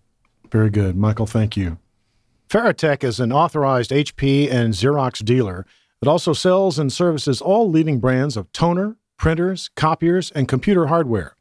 Very 0.51 0.71
good. 0.71 0.95
Michael, 0.95 1.27
thank 1.27 1.55
you. 1.55 1.77
Farratech 2.49 3.03
is 3.03 3.19
an 3.19 3.31
authorized 3.31 3.91
HP 3.91 4.51
and 4.51 4.73
Xerox 4.73 5.23
dealer 5.23 5.67
that 6.01 6.09
also 6.09 6.33
sells 6.33 6.79
and 6.79 6.91
services 6.91 7.41
all 7.41 7.69
leading 7.69 7.99
brands 7.99 8.35
of 8.37 8.51
toner, 8.51 8.95
printers, 9.17 9.69
copiers, 9.75 10.31
and 10.31 10.47
computer 10.47 10.87
hardware. 10.87 11.35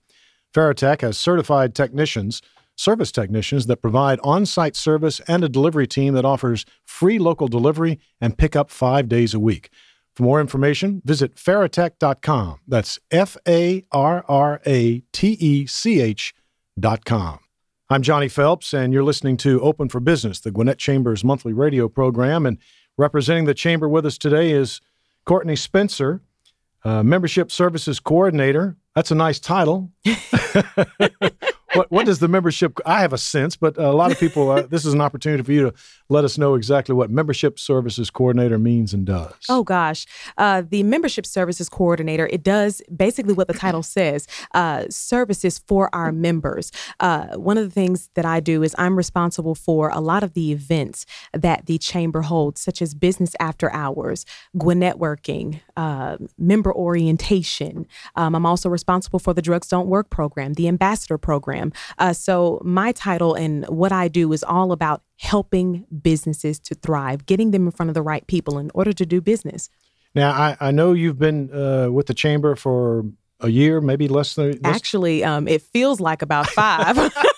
Farratech 0.52 1.02
has 1.02 1.16
certified 1.16 1.74
technicians, 1.74 2.42
service 2.76 3.10
technicians 3.10 3.66
that 3.66 3.82
provide 3.82 4.20
on 4.22 4.46
site 4.46 4.76
service 4.76 5.20
and 5.26 5.42
a 5.42 5.48
delivery 5.48 5.86
team 5.86 6.14
that 6.14 6.24
offers 6.24 6.64
free 6.84 7.18
local 7.18 7.48
delivery 7.48 7.98
and 8.20 8.38
pickup 8.38 8.70
five 8.70 9.08
days 9.08 9.34
a 9.34 9.40
week. 9.40 9.70
For 10.14 10.22
more 10.22 10.40
information, 10.40 11.02
visit 11.04 11.34
farratech.com. 11.34 12.60
That's 12.66 12.98
F 13.10 13.36
A 13.46 13.84
R 13.92 14.24
R 14.28 14.60
A 14.64 15.00
T 15.12 15.28
E 15.32 15.66
C 15.66 16.00
H.com. 16.00 17.40
I'm 17.88 18.02
Johnny 18.02 18.28
Phelps, 18.28 18.72
and 18.72 18.92
you're 18.92 19.04
listening 19.04 19.36
to 19.38 19.60
Open 19.60 19.88
for 19.88 20.00
Business, 20.00 20.40
the 20.40 20.50
Gwinnett 20.50 20.78
Chamber's 20.78 21.22
monthly 21.22 21.52
radio 21.52 21.88
program. 21.88 22.46
And 22.46 22.58
representing 22.96 23.44
the 23.44 23.54
chamber 23.54 23.88
with 23.88 24.06
us 24.06 24.18
today 24.18 24.52
is 24.52 24.80
Courtney 25.24 25.54
Spencer, 25.54 26.22
uh, 26.82 27.02
Membership 27.02 27.52
Services 27.52 28.00
Coordinator. 28.00 28.76
That's 28.94 29.10
a 29.10 29.14
nice 29.14 29.38
title. 29.38 29.92
what, 31.76 31.90
what 31.90 32.06
does 32.06 32.18
the 32.18 32.28
membership? 32.28 32.78
I 32.86 33.00
have 33.00 33.12
a 33.12 33.18
sense, 33.18 33.56
but 33.56 33.76
a 33.76 33.92
lot 33.92 34.12
of 34.12 34.18
people. 34.18 34.50
Uh, 34.50 34.62
this 34.62 34.84
is 34.84 34.94
an 34.94 35.00
opportunity 35.00 35.42
for 35.42 35.52
you 35.52 35.70
to 35.70 35.74
let 36.08 36.24
us 36.24 36.38
know 36.38 36.54
exactly 36.54 36.94
what 36.94 37.10
membership 37.10 37.58
services 37.58 38.10
coordinator 38.10 38.58
means 38.58 38.94
and 38.94 39.04
does. 39.04 39.34
Oh 39.48 39.62
gosh, 39.62 40.06
uh, 40.38 40.62
the 40.68 40.82
membership 40.82 41.26
services 41.26 41.68
coordinator. 41.68 42.26
It 42.26 42.42
does 42.42 42.82
basically 42.94 43.34
what 43.34 43.48
the 43.48 43.54
title 43.54 43.82
says: 43.82 44.26
uh, 44.54 44.84
services 44.88 45.58
for 45.58 45.94
our 45.94 46.12
members. 46.12 46.72
Uh, 47.00 47.36
one 47.36 47.58
of 47.58 47.64
the 47.64 47.70
things 47.70 48.10
that 48.14 48.24
I 48.24 48.40
do 48.40 48.62
is 48.62 48.74
I'm 48.78 48.96
responsible 48.96 49.54
for 49.54 49.90
a 49.90 50.00
lot 50.00 50.22
of 50.22 50.34
the 50.34 50.52
events 50.52 51.06
that 51.32 51.66
the 51.66 51.78
chamber 51.78 52.22
holds, 52.22 52.60
such 52.60 52.80
as 52.82 52.94
business 52.94 53.34
after 53.40 53.72
hours, 53.72 54.24
Gwinnetworking, 54.56 55.60
uh, 55.76 56.16
member 56.38 56.74
orientation. 56.74 57.86
Um, 58.14 58.34
I'm 58.34 58.46
also 58.46 58.68
responsible 58.68 59.18
for 59.18 59.34
the 59.34 59.42
Drugs 59.42 59.68
Don't 59.68 59.88
Work 59.88 60.10
program, 60.10 60.54
the 60.54 60.68
ambassador 60.68 61.18
program. 61.18 61.65
Uh, 61.98 62.12
so 62.12 62.60
my 62.64 62.92
title 62.92 63.34
and 63.34 63.64
what 63.66 63.92
I 63.92 64.08
do 64.08 64.32
is 64.32 64.42
all 64.42 64.72
about 64.72 65.02
helping 65.18 65.86
businesses 66.02 66.58
to 66.60 66.74
thrive, 66.74 67.26
getting 67.26 67.50
them 67.50 67.66
in 67.66 67.70
front 67.70 67.88
of 67.88 67.94
the 67.94 68.02
right 68.02 68.26
people 68.26 68.58
in 68.58 68.70
order 68.74 68.92
to 68.92 69.06
do 69.06 69.20
business. 69.20 69.68
Now, 70.14 70.30
I, 70.30 70.56
I 70.60 70.70
know 70.70 70.92
you've 70.92 71.18
been 71.18 71.52
uh, 71.52 71.90
with 71.90 72.06
the 72.06 72.14
chamber 72.14 72.56
for 72.56 73.04
a 73.40 73.48
year, 73.48 73.80
maybe 73.80 74.08
less 74.08 74.34
than. 74.34 74.52
Less... 74.62 74.76
Actually, 74.76 75.24
um, 75.24 75.46
it 75.46 75.62
feels 75.62 76.00
like 76.00 76.22
about 76.22 76.46
five. 76.48 76.96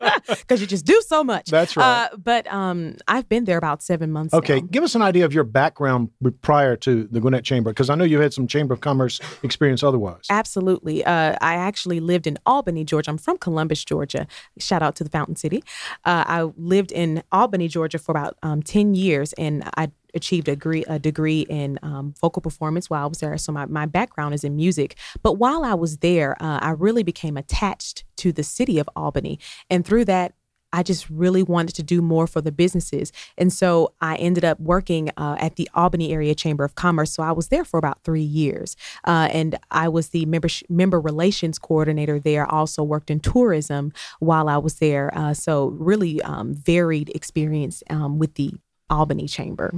because 0.28 0.60
you 0.60 0.66
just 0.66 0.84
do 0.84 1.00
so 1.06 1.22
much. 1.22 1.46
That's 1.46 1.76
right. 1.76 2.10
Uh, 2.12 2.16
but 2.16 2.50
um, 2.52 2.96
I've 3.06 3.28
been 3.28 3.44
there 3.44 3.58
about 3.58 3.82
seven 3.82 4.10
months. 4.12 4.34
Okay, 4.34 4.60
now. 4.60 4.66
give 4.70 4.82
us 4.82 4.94
an 4.94 5.02
idea 5.02 5.24
of 5.24 5.32
your 5.32 5.44
background 5.44 6.10
prior 6.42 6.76
to 6.76 7.06
the 7.10 7.20
Gwinnett 7.20 7.44
Chamber, 7.44 7.70
because 7.70 7.90
I 7.90 7.94
know 7.94 8.04
you 8.04 8.20
had 8.20 8.32
some 8.32 8.46
Chamber 8.46 8.74
of 8.74 8.80
Commerce 8.80 9.20
experience 9.42 9.82
otherwise. 9.82 10.26
Absolutely. 10.30 11.04
Uh, 11.04 11.36
I 11.40 11.54
actually 11.54 12.00
lived 12.00 12.26
in 12.26 12.38
Albany, 12.46 12.84
Georgia. 12.84 13.10
I'm 13.10 13.18
from 13.18 13.38
Columbus, 13.38 13.84
Georgia. 13.84 14.26
Shout 14.58 14.82
out 14.82 14.96
to 14.96 15.04
the 15.04 15.10
Fountain 15.10 15.36
City. 15.36 15.62
Uh, 16.04 16.24
I 16.26 16.42
lived 16.56 16.92
in 16.92 17.22
Albany, 17.32 17.68
Georgia 17.68 17.98
for 17.98 18.12
about 18.12 18.36
um, 18.42 18.62
10 18.62 18.94
years, 18.94 19.32
and 19.34 19.68
I 19.76 19.90
achieved 20.14 20.48
a 20.48 20.52
degree, 20.52 20.84
a 20.86 20.98
degree 20.98 21.40
in 21.42 21.78
um, 21.82 22.14
vocal 22.20 22.42
performance 22.42 22.90
while 22.90 23.04
I 23.04 23.06
was 23.06 23.18
there. 23.18 23.36
So 23.38 23.52
my, 23.52 23.66
my 23.66 23.86
background 23.86 24.34
is 24.34 24.44
in 24.44 24.56
music. 24.56 24.96
But 25.22 25.34
while 25.34 25.64
I 25.64 25.74
was 25.74 25.98
there, 25.98 26.36
uh, 26.42 26.58
I 26.60 26.70
really 26.70 27.02
became 27.02 27.36
attached 27.36 28.04
to 28.18 28.32
the 28.32 28.42
city 28.42 28.78
of 28.78 28.88
Albany. 28.96 29.38
And 29.68 29.84
through 29.84 30.06
that, 30.06 30.34
I 30.72 30.82
just 30.82 31.08
really 31.10 31.42
wanted 31.42 31.74
to 31.76 31.82
do 31.82 32.00
more 32.00 32.26
for 32.26 32.40
the 32.40 32.52
businesses. 32.52 33.12
And 33.36 33.52
so 33.52 33.92
I 34.00 34.16
ended 34.16 34.44
up 34.44 34.60
working 34.60 35.10
uh, 35.16 35.36
at 35.38 35.56
the 35.56 35.68
Albany 35.74 36.12
Area 36.12 36.34
Chamber 36.34 36.64
of 36.64 36.74
Commerce. 36.74 37.12
So 37.12 37.22
I 37.22 37.32
was 37.32 37.48
there 37.48 37.64
for 37.64 37.78
about 37.78 38.02
three 38.04 38.22
years. 38.22 38.76
Uh, 39.04 39.28
and 39.32 39.58
I 39.70 39.88
was 39.88 40.10
the 40.10 40.26
member, 40.26 40.48
member 40.68 41.00
relations 41.00 41.58
coordinator 41.58 42.20
there. 42.20 42.46
I 42.46 42.50
also 42.50 42.82
worked 42.82 43.10
in 43.10 43.20
tourism 43.20 43.92
while 44.20 44.48
I 44.48 44.58
was 44.58 44.74
there. 44.76 45.10
Uh, 45.16 45.34
so 45.34 45.68
really 45.68 46.22
um, 46.22 46.54
varied 46.54 47.10
experience 47.14 47.82
um, 47.90 48.18
with 48.18 48.34
the 48.34 48.54
Albany 48.88 49.26
Chamber. 49.26 49.72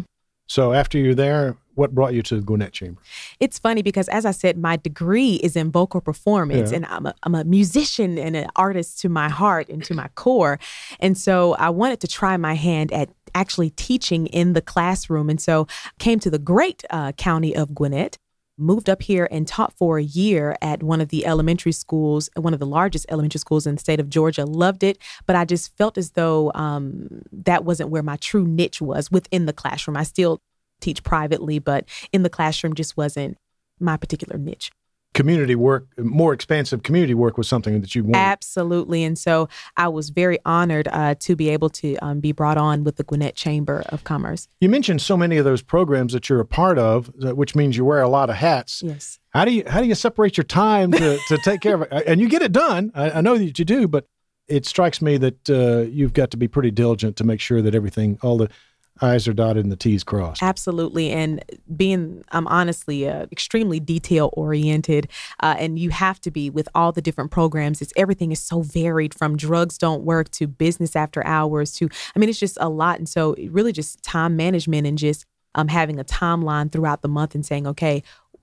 So 0.48 0.72
after 0.72 0.98
you're 0.98 1.14
there, 1.14 1.56
what 1.74 1.94
brought 1.94 2.12
you 2.12 2.22
to 2.22 2.36
the 2.36 2.42
Gwinnett 2.42 2.72
Chamber? 2.72 3.00
It's 3.40 3.58
funny 3.58 3.82
because, 3.82 4.08
as 4.08 4.26
I 4.26 4.30
said, 4.32 4.58
my 4.58 4.76
degree 4.76 5.36
is 5.36 5.56
in 5.56 5.70
vocal 5.70 6.00
performance, 6.00 6.70
yeah. 6.70 6.76
and 6.76 6.86
I'm 6.86 7.06
a, 7.06 7.14
I'm 7.22 7.34
a 7.34 7.44
musician 7.44 8.18
and 8.18 8.36
an 8.36 8.48
artist 8.56 9.00
to 9.00 9.08
my 9.08 9.28
heart 9.28 9.68
and 9.68 9.82
to 9.84 9.94
my 9.94 10.08
core. 10.14 10.58
And 11.00 11.16
so 11.16 11.54
I 11.54 11.70
wanted 11.70 12.00
to 12.00 12.08
try 12.08 12.36
my 12.36 12.54
hand 12.54 12.92
at 12.92 13.08
actually 13.34 13.70
teaching 13.70 14.26
in 14.26 14.52
the 14.52 14.60
classroom. 14.60 15.30
And 15.30 15.40
so 15.40 15.66
came 15.98 16.20
to 16.20 16.30
the 16.30 16.38
great 16.38 16.84
uh, 16.90 17.12
county 17.12 17.56
of 17.56 17.74
Gwinnett 17.74 18.18
moved 18.62 18.88
up 18.88 19.02
here 19.02 19.28
and 19.30 19.46
taught 19.46 19.72
for 19.76 19.98
a 19.98 20.02
year 20.02 20.56
at 20.62 20.82
one 20.82 21.00
of 21.00 21.08
the 21.08 21.26
elementary 21.26 21.72
schools, 21.72 22.30
one 22.36 22.54
of 22.54 22.60
the 22.60 22.66
largest 22.66 23.06
elementary 23.08 23.38
schools 23.38 23.66
in 23.66 23.74
the 23.74 23.80
state 23.80 24.00
of 24.00 24.08
Georgia. 24.08 24.44
Loved 24.44 24.82
it, 24.82 24.98
but 25.26 25.36
I 25.36 25.44
just 25.44 25.76
felt 25.76 25.98
as 25.98 26.12
though 26.12 26.52
um, 26.54 27.22
that 27.32 27.64
wasn't 27.64 27.90
where 27.90 28.02
my 28.02 28.16
true 28.16 28.46
niche 28.46 28.80
was 28.80 29.10
within 29.10 29.46
the 29.46 29.52
classroom. 29.52 29.96
I 29.96 30.04
still 30.04 30.40
teach 30.80 31.02
privately, 31.02 31.58
but 31.58 31.84
in 32.12 32.22
the 32.22 32.30
classroom 32.30 32.74
just 32.74 32.96
wasn't 32.96 33.36
my 33.78 33.96
particular 33.96 34.38
niche 34.38 34.70
community 35.14 35.54
work, 35.54 35.86
more 35.98 36.32
expansive 36.32 36.82
community 36.82 37.14
work 37.14 37.36
was 37.36 37.48
something 37.48 37.80
that 37.80 37.94
you 37.94 38.02
wanted. 38.02 38.18
Absolutely. 38.18 39.04
And 39.04 39.18
so 39.18 39.48
I 39.76 39.88
was 39.88 40.10
very 40.10 40.38
honored 40.44 40.88
uh, 40.88 41.14
to 41.20 41.36
be 41.36 41.50
able 41.50 41.68
to 41.70 41.96
um, 41.96 42.20
be 42.20 42.32
brought 42.32 42.56
on 42.56 42.84
with 42.84 42.96
the 42.96 43.04
Gwinnett 43.04 43.34
Chamber 43.34 43.82
of 43.90 44.04
Commerce. 44.04 44.48
You 44.60 44.68
mentioned 44.68 45.02
so 45.02 45.16
many 45.16 45.36
of 45.36 45.44
those 45.44 45.62
programs 45.62 46.12
that 46.12 46.28
you're 46.28 46.40
a 46.40 46.46
part 46.46 46.78
of, 46.78 47.10
which 47.16 47.54
means 47.54 47.76
you 47.76 47.84
wear 47.84 48.00
a 48.00 48.08
lot 48.08 48.30
of 48.30 48.36
hats. 48.36 48.82
Yes. 48.82 49.18
How 49.30 49.44
do 49.44 49.52
you 49.52 49.64
how 49.66 49.80
do 49.80 49.86
you 49.86 49.94
separate 49.94 50.36
your 50.36 50.44
time 50.44 50.92
to, 50.92 51.18
to 51.28 51.38
take 51.38 51.60
care 51.60 51.74
of 51.74 51.82
it? 51.82 51.88
And 52.06 52.20
you 52.20 52.28
get 52.28 52.42
it 52.42 52.52
done. 52.52 52.90
I, 52.94 53.10
I 53.10 53.20
know 53.20 53.38
that 53.38 53.58
you 53.58 53.64
do, 53.64 53.88
but 53.88 54.06
it 54.48 54.66
strikes 54.66 55.00
me 55.00 55.16
that 55.18 55.50
uh, 55.50 55.88
you've 55.90 56.12
got 56.12 56.30
to 56.32 56.36
be 56.36 56.48
pretty 56.48 56.70
diligent 56.70 57.16
to 57.16 57.24
make 57.24 57.40
sure 57.40 57.62
that 57.62 57.74
everything, 57.74 58.18
all 58.22 58.36
the 58.36 58.50
I's 59.00 59.26
are 59.26 59.32
dotted 59.32 59.64
and 59.64 59.72
the 59.72 59.76
T's 59.76 60.04
crossed. 60.04 60.42
Absolutely. 60.42 61.10
And 61.10 61.44
being, 61.76 62.24
I'm 62.30 62.46
honestly 62.46 63.08
uh, 63.08 63.26
extremely 63.32 63.80
detail 63.80 64.30
oriented. 64.34 65.08
Uh, 65.40 65.56
and 65.58 65.78
you 65.78 65.90
have 65.90 66.20
to 66.20 66.30
be 66.30 66.50
with 66.50 66.68
all 66.74 66.92
the 66.92 67.02
different 67.02 67.30
programs. 67.30 67.82
It's 67.82 67.92
everything 67.96 68.32
is 68.32 68.40
so 68.40 68.62
varied 68.62 69.14
from 69.14 69.36
drugs 69.36 69.78
don't 69.78 70.04
work 70.04 70.30
to 70.32 70.46
business 70.46 70.94
after 70.94 71.24
hours 71.26 71.72
to, 71.74 71.88
I 72.14 72.18
mean, 72.18 72.28
it's 72.28 72.38
just 72.38 72.58
a 72.60 72.68
lot. 72.68 72.98
And 72.98 73.08
so, 73.08 73.34
really, 73.50 73.72
just 73.72 74.02
time 74.02 74.36
management 74.36 74.86
and 74.86 74.98
just 74.98 75.24
um, 75.54 75.68
having 75.68 75.98
a 75.98 76.04
timeline 76.04 76.70
throughout 76.70 77.02
the 77.02 77.08
month 77.08 77.34
and 77.34 77.44
saying, 77.44 77.66
okay, 77.66 78.02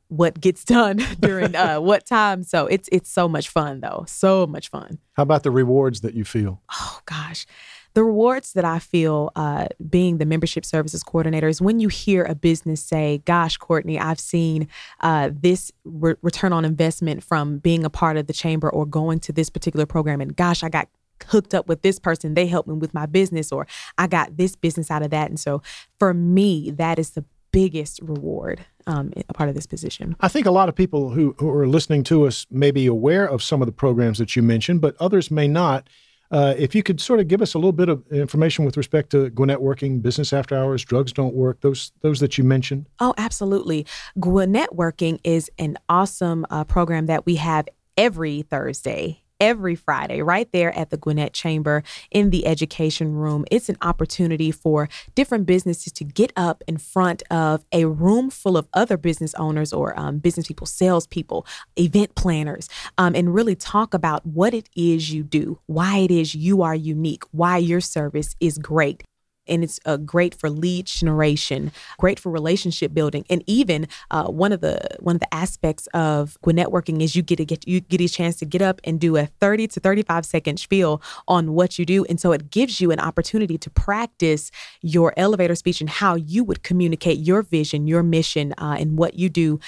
what 0.09 0.41
gets 0.41 0.63
done 0.65 0.97
during 1.19 1.55
uh, 1.55 1.79
what 1.79 2.05
time. 2.05 2.43
So 2.43 2.65
it's 2.65 2.89
it's 2.91 3.09
so 3.09 3.27
much 3.27 3.49
fun 3.49 3.79
though. 3.79 4.05
So 4.07 4.45
much 4.45 4.69
fun. 4.69 4.99
How 5.13 5.23
about 5.23 5.43
the 5.43 5.51
rewards 5.51 6.01
that 6.01 6.13
you 6.13 6.25
feel? 6.25 6.61
Oh 6.71 6.99
gosh. 7.05 7.45
The 7.93 8.03
rewards 8.03 8.53
that 8.53 8.65
I 8.65 8.79
feel 8.79 9.31
uh, 9.35 9.67
being 9.89 10.17
the 10.17 10.25
membership 10.25 10.65
services 10.65 11.03
coordinator 11.03 11.47
is 11.47 11.61
when 11.61 11.79
you 11.79 11.87
hear 11.87 12.23
a 12.23 12.35
business 12.35 12.81
say, 12.81 13.21
Gosh, 13.25 13.57
Courtney, 13.57 13.99
I've 13.99 14.19
seen 14.19 14.67
uh, 15.01 15.29
this 15.33 15.71
re- 15.83 16.15
return 16.21 16.53
on 16.53 16.65
investment 16.65 17.23
from 17.23 17.57
being 17.57 17.83
a 17.83 17.89
part 17.89 18.17
of 18.17 18.27
the 18.27 18.33
chamber 18.33 18.69
or 18.69 18.85
going 18.85 19.19
to 19.21 19.33
this 19.33 19.49
particular 19.49 19.85
program. 19.85 20.21
And 20.21 20.35
gosh, 20.35 20.63
I 20.63 20.69
got 20.69 20.87
hooked 21.27 21.53
up 21.53 21.67
with 21.67 21.81
this 21.81 21.99
person. 21.99 22.33
They 22.33 22.47
helped 22.47 22.69
me 22.69 22.75
with 22.75 22.93
my 22.93 23.05
business, 23.05 23.51
or 23.51 23.67
I 23.97 24.07
got 24.07 24.37
this 24.37 24.55
business 24.55 24.89
out 24.89 25.01
of 25.01 25.11
that. 25.11 25.29
And 25.29 25.39
so 25.39 25.61
for 25.97 26.13
me, 26.13 26.71
that 26.71 26.99
is 26.99 27.11
the 27.11 27.25
biggest 27.51 27.99
reward 28.01 28.63
um, 28.87 29.11
a 29.27 29.33
part 29.33 29.49
of 29.49 29.55
this 29.55 29.67
position. 29.67 30.15
I 30.19 30.27
think 30.27 30.45
a 30.45 30.51
lot 30.51 30.67
of 30.67 30.75
people 30.75 31.11
who, 31.11 31.35
who 31.37 31.49
are 31.49 31.67
listening 31.67 32.03
to 32.05 32.25
us 32.25 32.47
may 32.49 32.71
be 32.71 32.87
aware 32.87 33.25
of 33.25 33.43
some 33.43 33.61
of 33.61 33.67
the 33.67 33.71
programs 33.71 34.17
that 34.17 34.35
you 34.35 34.41
mentioned, 34.41 34.81
but 34.81 34.95
others 34.99 35.29
may 35.29 35.47
not. 35.47 35.87
Uh, 36.31 36.53
if 36.57 36.75
you 36.75 36.83
could 36.83 37.01
sort 37.01 37.19
of 37.19 37.27
give 37.27 37.41
us 37.41 37.53
a 37.53 37.57
little 37.57 37.71
bit 37.71 37.89
of 37.89 38.05
information 38.11 38.63
with 38.65 38.77
respect 38.77 39.09
to 39.11 39.29
Gwinnetworking, 39.31 40.01
Business 40.01 40.31
After 40.31 40.55
Hours, 40.55 40.85
Drugs 40.85 41.11
Don't 41.11 41.33
Work, 41.33 41.61
those 41.61 41.91
those 42.01 42.19
that 42.19 42.37
you 42.37 42.43
mentioned. 42.43 42.85
Oh, 42.99 43.13
absolutely. 43.17 43.85
Gwinnetworking 44.17 45.19
is 45.23 45.49
an 45.57 45.77
awesome 45.87 46.45
uh, 46.49 46.63
program 46.65 47.07
that 47.07 47.25
we 47.25 47.35
have 47.35 47.67
every 47.97 48.43
Thursday 48.43 49.23
every 49.39 49.75
Friday 49.75 50.21
right 50.21 50.51
there 50.51 50.75
at 50.77 50.89
the 50.89 50.97
Gwinnett 50.97 51.33
Chamber 51.33 51.83
in 52.11 52.29
the 52.29 52.45
education 52.45 53.13
room. 53.13 53.45
It's 53.51 53.69
an 53.69 53.77
opportunity 53.81 54.51
for 54.51 54.89
different 55.15 55.45
businesses 55.45 55.93
to 55.93 56.03
get 56.03 56.31
up 56.35 56.63
in 56.67 56.77
front 56.77 57.23
of 57.31 57.63
a 57.71 57.85
room 57.85 58.29
full 58.29 58.57
of 58.57 58.67
other 58.73 58.97
business 58.97 59.33
owners 59.35 59.73
or 59.73 59.97
um, 59.99 60.19
business 60.19 60.47
people, 60.47 60.67
salespeople, 60.67 61.45
event 61.77 62.15
planners, 62.15 62.69
um, 62.97 63.15
and 63.15 63.33
really 63.33 63.55
talk 63.55 63.93
about 63.93 64.25
what 64.25 64.53
it 64.53 64.69
is 64.75 65.11
you 65.11 65.23
do, 65.23 65.59
why 65.65 65.97
it 65.97 66.11
is 66.11 66.35
you 66.35 66.61
are 66.61 66.75
unique, 66.75 67.23
why 67.31 67.57
your 67.57 67.81
service 67.81 68.35
is 68.39 68.57
great 68.57 69.03
and 69.49 69.63
it's 69.63 69.79
uh, 69.85 69.97
great 69.97 70.35
for 70.35 70.49
lead 70.49 70.85
generation, 70.85 71.71
great 71.97 72.19
for 72.19 72.31
relationship 72.31 72.93
building, 72.93 73.25
and 73.29 73.43
even 73.47 73.87
uh, 74.11 74.25
one 74.25 74.51
of 74.51 74.61
the 74.61 74.79
one 74.99 75.15
of 75.15 75.19
the 75.21 75.33
aspects 75.33 75.87
of 75.93 76.37
networking 76.45 77.01
is 77.01 77.15
you 77.15 77.21
get 77.21 77.45
get 77.47 77.67
you 77.67 77.81
get 77.81 78.01
a 78.01 78.07
chance 78.07 78.35
to 78.37 78.45
get 78.45 78.61
up 78.61 78.81
and 78.83 78.99
do 78.99 79.15
a 79.17 79.25
30 79.25 79.67
to 79.67 79.79
35 79.79 80.25
second 80.25 80.59
spiel 80.59 81.01
on 81.27 81.53
what 81.53 81.79
you 81.79 81.85
do, 81.85 82.05
and 82.05 82.19
so 82.19 82.31
it 82.31 82.49
gives 82.51 82.79
you 82.81 82.91
an 82.91 82.99
opportunity 82.99 83.57
to 83.57 83.69
practice 83.69 84.51
your 84.81 85.13
elevator 85.17 85.55
speech 85.55 85.81
and 85.81 85.89
how 85.89 86.15
you 86.15 86.43
would 86.43 86.63
communicate 86.63 87.19
your 87.19 87.41
vision, 87.41 87.87
your 87.87 88.03
mission, 88.03 88.53
uh, 88.57 88.75
and 88.79 88.97
what 88.97 89.15
you 89.15 89.29
do 89.29 89.59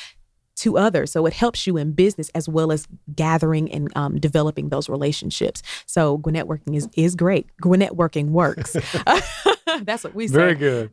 to 0.62 0.78
others. 0.78 1.12
So 1.12 1.26
it 1.26 1.34
helps 1.34 1.65
you 1.65 1.78
in 1.78 1.94
business 1.94 2.30
as 2.30 2.48
well 2.48 2.72
as 2.72 2.88
gathering 3.15 3.72
and 3.72 3.91
um, 3.96 4.20
developing 4.20 4.70
those 4.70 4.89
relationships. 4.89 5.63
So 5.86 6.20
Gwinnetworking 6.20 6.76
is 6.76 6.88
is 6.96 7.15
great. 7.15 7.48
Gwinnetworking 7.62 8.30
works. 8.30 8.76
That's 9.86 10.04
what 10.04 10.15
we 10.15 10.28
say. 10.28 10.34
Very 10.34 10.56
good. 10.56 10.91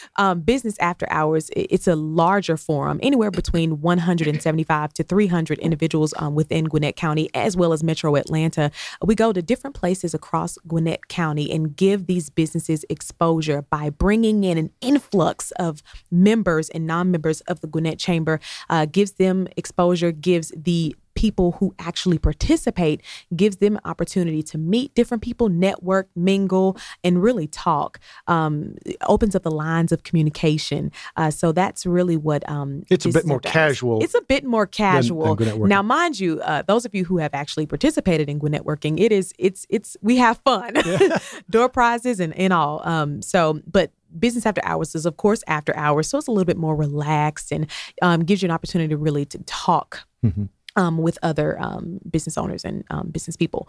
um, 0.16 0.40
business 0.40 0.76
after 0.78 1.06
hours, 1.10 1.50
it's 1.54 1.86
a 1.86 1.96
larger 1.96 2.56
forum, 2.56 3.00
anywhere 3.02 3.30
between 3.30 3.80
175 3.80 4.92
to 4.94 5.02
300 5.02 5.58
individuals 5.58 6.14
um, 6.18 6.34
within 6.34 6.66
Gwinnett 6.66 6.96
County, 6.96 7.28
as 7.34 7.56
well 7.56 7.72
as 7.72 7.82
Metro 7.82 8.16
Atlanta. 8.16 8.70
We 9.02 9.14
go 9.14 9.32
to 9.32 9.42
different 9.42 9.74
places 9.74 10.14
across 10.14 10.58
Gwinnett 10.66 11.08
County 11.08 11.50
and 11.50 11.74
give 11.76 12.06
these 12.06 12.30
businesses 12.30 12.84
exposure 12.88 13.62
by 13.62 13.90
bringing 13.90 14.44
in 14.44 14.58
an 14.58 14.70
influx 14.80 15.50
of 15.52 15.82
members 16.10 16.68
and 16.70 16.86
non 16.86 17.10
members 17.10 17.40
of 17.42 17.60
the 17.60 17.66
Gwinnett 17.66 17.98
Chamber, 17.98 18.40
uh, 18.68 18.86
gives 18.86 19.12
them 19.12 19.48
exposure, 19.56 20.12
gives 20.12 20.52
the 20.56 20.94
people 21.16 21.52
who 21.52 21.74
actually 21.80 22.18
participate 22.18 23.02
gives 23.34 23.56
them 23.56 23.74
an 23.76 23.82
opportunity 23.84 24.42
to 24.44 24.58
meet 24.58 24.94
different 24.94 25.22
people, 25.22 25.48
network, 25.48 26.08
mingle, 26.14 26.76
and 27.02 27.20
really 27.22 27.48
talk. 27.48 27.98
Um, 28.28 28.76
opens 29.08 29.34
up 29.34 29.42
the 29.42 29.50
lines 29.50 29.90
of 29.90 30.04
communication. 30.04 30.92
Uh, 31.16 31.30
so 31.30 31.50
that's 31.50 31.84
really 31.84 32.16
what 32.16 32.48
um, 32.48 32.84
It's 32.90 33.04
a 33.06 33.10
bit 33.10 33.26
more 33.26 33.40
does. 33.40 33.50
casual 33.52 34.02
It's 34.04 34.14
a 34.14 34.22
bit 34.22 34.44
more 34.44 34.66
casual. 34.66 35.36
Gwinnetworking. 35.36 35.68
now, 35.68 35.82
mind 35.82 36.20
you, 36.20 36.40
uh, 36.42 36.62
those 36.62 36.84
of 36.84 36.94
you 36.94 37.04
who 37.04 37.18
have 37.18 37.34
actually 37.34 37.66
participated 37.66 38.28
in 38.28 38.38
Gwinnetworking, 38.38 39.00
it 39.00 39.10
is 39.10 39.32
it's 39.38 39.66
it's 39.68 39.96
we 40.02 40.16
have 40.18 40.38
fun, 40.44 40.74
door 41.50 41.68
prizes 41.68 42.20
and 42.20 42.32
and 42.36 42.52
all. 42.52 42.82
Um, 42.86 43.22
so, 43.22 43.60
but 43.66 43.90
business 44.18 44.46
after 44.46 44.62
hours 44.64 44.94
is 44.94 45.04
of 45.06 45.16
course 45.16 45.42
after 45.46 45.76
hours, 45.76 46.08
so 46.08 46.18
it's 46.18 46.26
a 46.26 46.30
little 46.30 46.44
bit 46.44 46.56
more 46.56 46.76
relaxed 46.76 47.50
and 47.52 47.66
um, 48.02 48.20
gives 48.24 48.42
you 48.42 48.46
an 48.46 48.52
opportunity 48.52 48.94
really 48.94 49.24
to 49.26 49.38
talk 49.46 50.06
Mhm. 50.24 50.48
Um, 50.76 50.98
with 50.98 51.18
other 51.22 51.60
um, 51.60 52.00
business 52.08 52.38
owners 52.38 52.64
and 52.64 52.84
um, 52.90 53.08
business 53.08 53.36
people. 53.36 53.68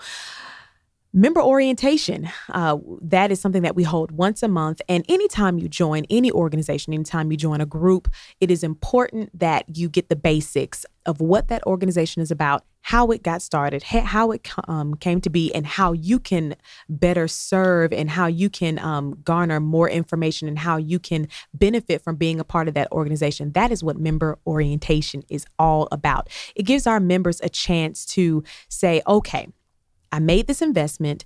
Member 1.17 1.41
orientation, 1.41 2.29
uh, 2.49 2.77
that 3.01 3.31
is 3.31 3.41
something 3.41 3.63
that 3.63 3.75
we 3.75 3.81
hold 3.81 4.11
once 4.11 4.43
a 4.43 4.47
month. 4.47 4.83
And 4.87 5.03
anytime 5.09 5.57
you 5.57 5.67
join 5.67 6.05
any 6.11 6.31
organization, 6.31 6.93
anytime 6.93 7.31
you 7.31 7.37
join 7.37 7.59
a 7.59 7.65
group, 7.65 8.07
it 8.39 8.51
is 8.51 8.63
important 8.63 9.31
that 9.39 9.65
you 9.75 9.89
get 9.89 10.09
the 10.09 10.15
basics 10.15 10.85
of 11.07 11.19
what 11.19 11.47
that 11.47 11.65
organization 11.65 12.21
is 12.21 12.29
about, 12.29 12.65
how 12.81 13.07
it 13.07 13.23
got 13.23 13.41
started, 13.41 13.81
how 13.81 14.29
it 14.29 14.47
um, 14.67 14.93
came 14.93 15.19
to 15.21 15.31
be, 15.31 15.51
and 15.55 15.65
how 15.65 15.91
you 15.91 16.19
can 16.19 16.55
better 16.87 17.27
serve 17.27 17.91
and 17.91 18.11
how 18.11 18.27
you 18.27 18.47
can 18.47 18.77
um, 18.77 19.19
garner 19.23 19.59
more 19.59 19.89
information 19.89 20.47
and 20.47 20.59
how 20.59 20.77
you 20.77 20.99
can 20.99 21.27
benefit 21.51 22.03
from 22.03 22.15
being 22.15 22.39
a 22.39 22.43
part 22.43 22.67
of 22.67 22.75
that 22.75 22.91
organization. 22.91 23.53
That 23.53 23.71
is 23.71 23.83
what 23.83 23.97
member 23.97 24.37
orientation 24.45 25.23
is 25.29 25.47
all 25.57 25.87
about. 25.91 26.29
It 26.55 26.63
gives 26.63 26.85
our 26.85 26.99
members 26.99 27.41
a 27.41 27.49
chance 27.49 28.05
to 28.07 28.43
say, 28.69 29.01
okay, 29.07 29.47
I 30.11 30.19
made 30.19 30.47
this 30.47 30.61
investment. 30.61 31.25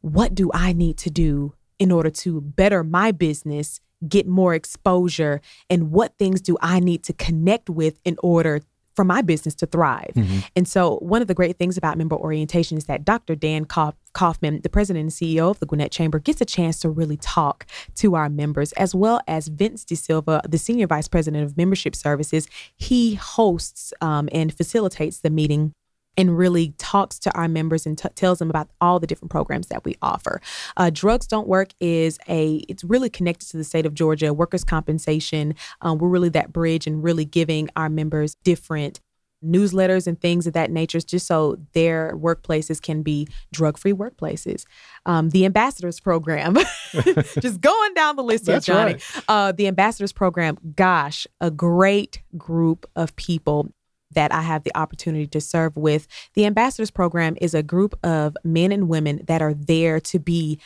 What 0.00 0.34
do 0.34 0.50
I 0.52 0.72
need 0.72 0.98
to 0.98 1.10
do 1.10 1.54
in 1.78 1.90
order 1.90 2.10
to 2.10 2.40
better 2.40 2.84
my 2.84 3.12
business, 3.12 3.80
get 4.08 4.26
more 4.26 4.54
exposure, 4.54 5.40
and 5.70 5.90
what 5.90 6.16
things 6.18 6.40
do 6.40 6.56
I 6.60 6.80
need 6.80 7.02
to 7.04 7.12
connect 7.12 7.70
with 7.70 7.98
in 8.04 8.16
order 8.22 8.60
for 8.94 9.04
my 9.04 9.22
business 9.22 9.54
to 9.54 9.66
thrive? 9.66 10.12
And 10.54 10.68
so, 10.68 10.96
one 10.98 11.22
of 11.22 11.28
the 11.28 11.34
great 11.34 11.56
things 11.58 11.76
about 11.76 11.96
member 11.96 12.16
orientation 12.16 12.76
is 12.76 12.84
that 12.84 13.04
Dr. 13.04 13.34
Dan 13.34 13.64
Kauf- 13.64 13.94
Kaufman, 14.12 14.60
the 14.62 14.68
president 14.68 15.02
and 15.02 15.10
CEO 15.10 15.50
of 15.50 15.60
the 15.60 15.66
Gwinnett 15.66 15.90
Chamber, 15.90 16.18
gets 16.18 16.40
a 16.40 16.44
chance 16.44 16.78
to 16.80 16.90
really 16.90 17.16
talk 17.16 17.66
to 17.96 18.14
our 18.14 18.28
members, 18.28 18.72
as 18.72 18.94
well 18.94 19.20
as 19.26 19.48
Vince 19.48 19.84
De 19.84 19.96
Silva, 19.96 20.42
the 20.48 20.58
senior 20.58 20.86
vice 20.86 21.08
president 21.08 21.44
of 21.44 21.56
membership 21.56 21.96
services. 21.96 22.48
He 22.76 23.14
hosts 23.14 23.94
um, 24.00 24.28
and 24.32 24.52
facilitates 24.52 25.20
the 25.20 25.30
meeting 25.30 25.72
and 26.16 26.36
really 26.36 26.74
talks 26.78 27.18
to 27.20 27.34
our 27.36 27.48
members 27.48 27.86
and 27.86 27.96
t- 27.98 28.08
tells 28.14 28.38
them 28.38 28.50
about 28.50 28.68
all 28.80 29.00
the 29.00 29.06
different 29.06 29.30
programs 29.30 29.68
that 29.68 29.84
we 29.84 29.96
offer. 30.02 30.40
Uh, 30.76 30.90
Drugs 30.90 31.26
Don't 31.26 31.48
Work 31.48 31.70
is 31.80 32.18
a, 32.28 32.64
it's 32.68 32.84
really 32.84 33.10
connected 33.10 33.48
to 33.50 33.56
the 33.56 33.64
state 33.64 33.86
of 33.86 33.94
Georgia, 33.94 34.32
workers' 34.34 34.64
compensation. 34.64 35.54
Um, 35.80 35.98
we're 35.98 36.08
really 36.08 36.28
that 36.30 36.52
bridge 36.52 36.86
and 36.86 37.02
really 37.02 37.24
giving 37.24 37.70
our 37.76 37.88
members 37.88 38.34
different 38.44 39.00
newsletters 39.44 40.06
and 40.06 40.20
things 40.20 40.46
of 40.46 40.52
that 40.52 40.70
nature 40.70 41.00
just 41.00 41.26
so 41.26 41.58
their 41.72 42.16
workplaces 42.16 42.80
can 42.80 43.02
be 43.02 43.26
drug-free 43.52 43.92
workplaces 43.92 44.64
um, 45.04 45.30
the 45.30 45.44
ambassadors 45.44 45.98
program 45.98 46.54
just 47.40 47.60
going 47.60 47.94
down 47.94 48.14
the 48.14 48.22
list 48.22 48.46
here 48.46 48.60
johnny 48.60 48.92
right. 48.92 49.24
uh, 49.28 49.50
the 49.50 49.66
ambassadors 49.66 50.12
program 50.12 50.56
gosh 50.76 51.26
a 51.40 51.50
great 51.50 52.22
group 52.36 52.88
of 52.94 53.14
people 53.16 53.72
that 54.14 54.32
I 54.32 54.42
have 54.42 54.64
the 54.64 54.76
opportunity 54.76 55.26
to 55.28 55.40
serve 55.40 55.76
with. 55.76 56.06
The 56.34 56.46
Ambassadors 56.46 56.90
Program 56.90 57.36
is 57.40 57.54
a 57.54 57.62
group 57.62 57.98
of 58.04 58.36
men 58.44 58.72
and 58.72 58.88
women 58.88 59.22
that 59.26 59.42
are 59.42 59.54
there 59.54 60.00
to 60.00 60.18
be 60.18 60.58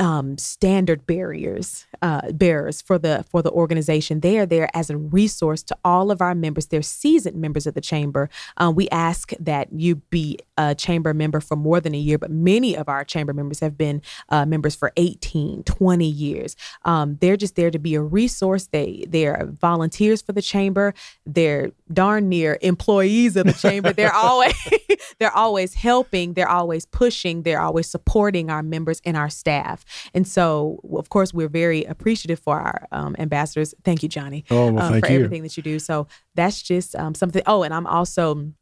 um, 0.00 0.38
standard 0.38 1.06
barriers 1.06 1.86
uh, 2.02 2.32
bearers 2.32 2.80
for 2.80 2.98
the 2.98 3.24
for 3.30 3.42
the 3.42 3.50
organization. 3.50 4.20
They 4.20 4.38
are 4.38 4.46
there 4.46 4.74
as 4.74 4.88
a 4.88 4.96
resource 4.96 5.62
to 5.64 5.76
all 5.84 6.10
of 6.10 6.22
our 6.22 6.34
members. 6.34 6.66
They're 6.66 6.82
seasoned 6.82 7.36
members 7.36 7.66
of 7.66 7.74
the 7.74 7.80
chamber. 7.80 8.30
Um, 8.56 8.74
we 8.74 8.88
ask 8.88 9.32
that 9.38 9.68
you 9.72 9.96
be 9.96 10.38
a 10.56 10.74
chamber 10.74 11.12
member 11.12 11.40
for 11.40 11.56
more 11.56 11.80
than 11.80 11.94
a 11.94 11.98
year, 11.98 12.16
but 12.16 12.30
many 12.30 12.74
of 12.76 12.88
our 12.88 13.04
chamber 13.04 13.34
members 13.34 13.60
have 13.60 13.76
been 13.76 14.00
uh, 14.30 14.46
members 14.46 14.74
for 14.74 14.92
18, 14.96 15.64
20 15.64 16.06
years. 16.06 16.56
Um, 16.84 17.18
they're 17.20 17.36
just 17.36 17.56
there 17.56 17.70
to 17.70 17.78
be 17.78 17.94
a 17.94 18.02
resource. 18.02 18.68
They 18.68 19.04
they're 19.08 19.50
volunteers 19.60 20.22
for 20.22 20.32
the 20.32 20.42
chamber. 20.42 20.94
They're 21.26 21.72
darn 21.92 22.30
near 22.30 22.58
employees 22.62 23.36
of 23.36 23.46
the 23.46 23.52
chamber. 23.52 23.92
They're 23.92 24.14
always 24.14 24.54
they're 25.18 25.36
always 25.36 25.74
helping. 25.74 26.32
They're 26.32 26.48
always 26.48 26.86
pushing. 26.86 27.42
They're 27.42 27.60
always 27.60 27.90
supporting 27.90 28.50
our 28.50 28.62
members 28.62 29.02
and 29.04 29.18
our 29.18 29.28
staff. 29.28 29.84
And 30.14 30.26
so, 30.26 30.80
of 30.96 31.08
course, 31.08 31.32
we're 31.34 31.48
very 31.48 31.84
appreciative 31.84 32.38
for 32.38 32.58
our 32.60 32.86
um, 32.92 33.16
ambassadors. 33.18 33.74
Thank 33.84 34.02
you, 34.02 34.08
Johnny, 34.08 34.44
Oh, 34.50 34.72
well, 34.72 34.84
uh, 34.84 34.90
thank 34.90 35.06
for 35.06 35.12
you. 35.12 35.18
everything 35.24 35.42
that 35.42 35.56
you 35.56 35.62
do. 35.62 35.78
So 35.78 36.06
that's 36.34 36.62
just 36.62 36.94
um, 36.96 37.14
something. 37.14 37.42
Oh, 37.46 37.62
and 37.62 37.72
I'm 37.74 37.86
also 37.86 38.52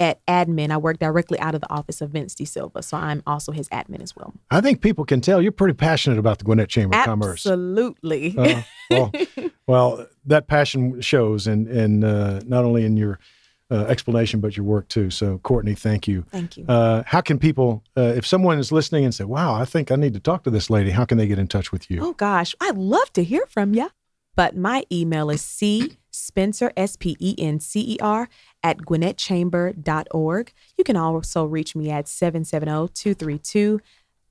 at 0.00 0.24
admin. 0.26 0.70
I 0.70 0.76
work 0.76 0.98
directly 0.98 1.40
out 1.40 1.54
of 1.56 1.60
the 1.60 1.70
office 1.72 2.00
of 2.00 2.10
Vince 2.10 2.34
De 2.34 2.44
Silva, 2.44 2.82
so 2.82 2.96
I'm 2.96 3.20
also 3.26 3.50
his 3.50 3.68
admin 3.70 4.00
as 4.00 4.14
well. 4.14 4.32
I 4.50 4.60
think 4.60 4.80
people 4.80 5.04
can 5.04 5.20
tell 5.20 5.42
you're 5.42 5.50
pretty 5.50 5.74
passionate 5.74 6.18
about 6.18 6.38
the 6.38 6.44
Gwinnett 6.44 6.68
Chamber 6.68 6.96
of 6.96 7.04
Commerce. 7.04 7.44
Absolutely. 7.44 8.34
Uh, 8.38 8.62
well, 8.90 9.12
well, 9.66 10.06
that 10.24 10.46
passion 10.46 11.00
shows, 11.00 11.46
and 11.48 11.66
and 11.66 12.04
uh, 12.04 12.40
not 12.46 12.64
only 12.64 12.84
in 12.84 12.96
your 12.96 13.18
uh, 13.70 13.84
explanation, 13.88 14.40
but 14.40 14.56
your 14.56 14.64
work 14.64 14.88
too. 14.88 15.10
So, 15.10 15.38
Courtney, 15.38 15.74
thank 15.74 16.08
you. 16.08 16.24
Thank 16.30 16.56
you. 16.56 16.64
Uh, 16.66 17.02
how 17.06 17.20
can 17.20 17.38
people, 17.38 17.84
uh, 17.96 18.12
if 18.16 18.26
someone 18.26 18.58
is 18.58 18.72
listening 18.72 19.04
and 19.04 19.14
say, 19.14 19.24
"Wow, 19.24 19.54
I 19.54 19.64
think 19.64 19.90
I 19.90 19.96
need 19.96 20.14
to 20.14 20.20
talk 20.20 20.44
to 20.44 20.50
this 20.50 20.70
lady," 20.70 20.90
how 20.90 21.04
can 21.04 21.18
they 21.18 21.26
get 21.26 21.38
in 21.38 21.48
touch 21.48 21.70
with 21.72 21.90
you? 21.90 22.00
Oh 22.02 22.12
gosh, 22.12 22.54
I'd 22.60 22.78
love 22.78 23.12
to 23.14 23.22
hear 23.22 23.46
from 23.46 23.74
you. 23.74 23.90
But 24.36 24.56
my 24.56 24.84
email 24.92 25.30
is 25.30 25.42
c 25.42 25.98
spencer 26.12 26.72
s 26.76 26.96
p 26.96 27.16
e 27.18 27.34
n 27.38 27.58
c 27.60 27.80
e 27.80 27.98
r 28.00 28.28
at 28.62 28.78
gwinnettchamber.org. 28.78 30.52
You 30.76 30.84
can 30.84 30.96
also 30.96 31.44
reach 31.44 31.74
me 31.74 31.90
at 31.90 32.06
770-232 32.06 33.80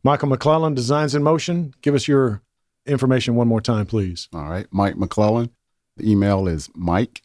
Michael 0.03 0.29
McClellan, 0.29 0.73
Designs 0.73 1.15
in 1.15 1.23
Motion. 1.23 1.73
Give 1.81 1.95
us 1.95 2.07
your 2.07 2.41
information 2.85 3.35
one 3.35 3.47
more 3.47 3.61
time, 3.61 3.85
please. 3.85 4.27
All 4.33 4.49
right, 4.49 4.67
Mike 4.71 4.97
McClellan. 4.97 5.49
The 5.97 6.11
email 6.11 6.47
is 6.47 6.69
mike 6.75 7.21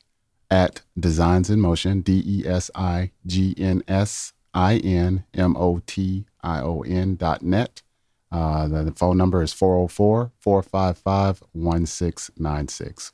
at 0.51 0.83
designs 0.99 1.51
in 1.51 1.61
motion, 1.61 2.01
D 2.01 2.23
E 2.25 2.47
S 2.47 2.71
I 2.75 3.13
G 3.27 3.55
N 3.59 3.83
S 3.89 4.33
I 4.55 4.77
N 4.77 5.25
M 5.35 5.57
O 5.57 5.81
T 5.87 6.27
I 6.43 6.61
O 6.61 6.83
N 6.83 7.17
dot 7.17 7.43
net. 7.43 7.83
Uh, 8.31 8.69
the, 8.69 8.93
phone 8.93 9.17
number 9.17 9.43
is 9.43 9.53
404 9.53 10.33
455 10.39 11.43
1696. 11.53 13.13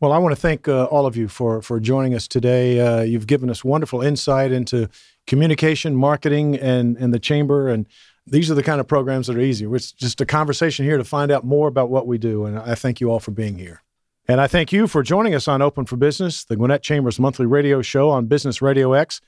Well, 0.00 0.12
I 0.12 0.18
want 0.18 0.34
to 0.34 0.40
thank 0.40 0.66
uh, 0.68 0.84
all 0.84 1.06
of 1.06 1.16
you 1.16 1.28
for 1.28 1.60
for 1.60 1.78
joining 1.78 2.14
us 2.14 2.26
today. 2.26 2.80
Uh, 2.80 3.02
you've 3.02 3.26
given 3.26 3.50
us 3.50 3.64
wonderful 3.64 4.00
insight 4.02 4.50
into 4.50 4.88
communication, 5.26 5.94
marketing, 5.94 6.56
and 6.56 6.96
and 6.96 7.12
the 7.12 7.18
chamber. 7.18 7.68
And 7.68 7.86
these 8.26 8.50
are 8.50 8.54
the 8.54 8.62
kind 8.62 8.80
of 8.80 8.86
programs 8.86 9.26
that 9.26 9.36
are 9.36 9.40
easy. 9.40 9.66
It's 9.66 9.92
just 9.92 10.20
a 10.20 10.26
conversation 10.26 10.84
here 10.84 10.96
to 10.96 11.04
find 11.04 11.30
out 11.30 11.44
more 11.44 11.68
about 11.68 11.90
what 11.90 12.06
we 12.06 12.16
do. 12.16 12.44
And 12.44 12.58
I 12.58 12.74
thank 12.74 13.00
you 13.00 13.10
all 13.10 13.20
for 13.20 13.30
being 13.30 13.58
here. 13.58 13.82
And 14.28 14.40
I 14.40 14.46
thank 14.46 14.72
you 14.72 14.86
for 14.86 15.02
joining 15.02 15.34
us 15.34 15.48
on 15.48 15.60
Open 15.60 15.86
for 15.86 15.96
Business, 15.96 16.44
the 16.44 16.56
Gwinnett 16.56 16.82
Chamber's 16.82 17.18
monthly 17.18 17.46
radio 17.46 17.82
show 17.82 18.10
on 18.10 18.26
Business 18.26 18.62
Radio 18.62 18.92
X. 18.92 19.20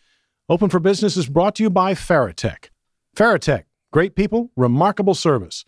Open 0.49 0.69
for 0.69 0.79
Business 0.79 1.17
is 1.17 1.29
brought 1.29 1.57
to 1.57 1.63
you 1.63 1.71
by 1.71 1.95
Farratech. 1.95 2.69
Farratech, 3.17 3.65
great 3.93 4.17
people, 4.17 4.51
remarkable 4.57 5.15
service. 5.15 5.65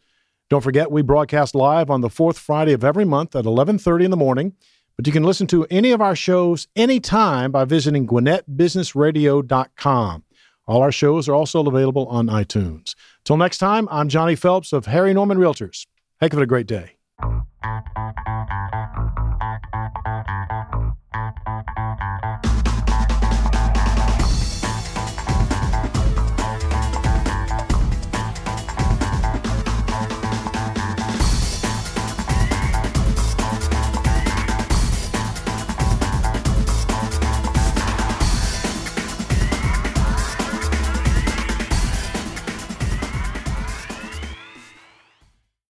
Don't 0.50 0.62
forget, 0.62 0.90
we 0.90 1.02
broadcast 1.02 1.54
live 1.54 1.90
on 1.90 2.00
the 2.00 2.10
fourth 2.10 2.38
Friday 2.38 2.72
of 2.72 2.82
every 2.82 3.04
month 3.04 3.36
at 3.36 3.44
11:30 3.44 4.04
in 4.04 4.10
the 4.10 4.16
morning. 4.16 4.54
But 4.96 5.06
you 5.06 5.12
can 5.12 5.22
listen 5.24 5.46
to 5.48 5.66
any 5.70 5.92
of 5.92 6.00
our 6.00 6.16
shows 6.16 6.66
anytime 6.76 7.52
by 7.52 7.64
visiting 7.64 8.06
GwinnettBusinessRadio.com. 8.06 10.24
All 10.66 10.82
our 10.82 10.92
shows 10.92 11.28
are 11.28 11.34
also 11.34 11.62
available 11.64 12.06
on 12.06 12.28
iTunes. 12.28 12.94
Till 13.24 13.36
next 13.36 13.58
time, 13.58 13.88
I'm 13.90 14.08
Johnny 14.08 14.36
Phelps 14.36 14.72
of 14.72 14.86
Harry 14.86 15.12
Norman 15.12 15.36
Realtors. 15.38 15.86
Heck 16.20 16.32
of 16.32 16.38
a 16.38 16.46
great 16.46 16.66
day. 16.66 16.92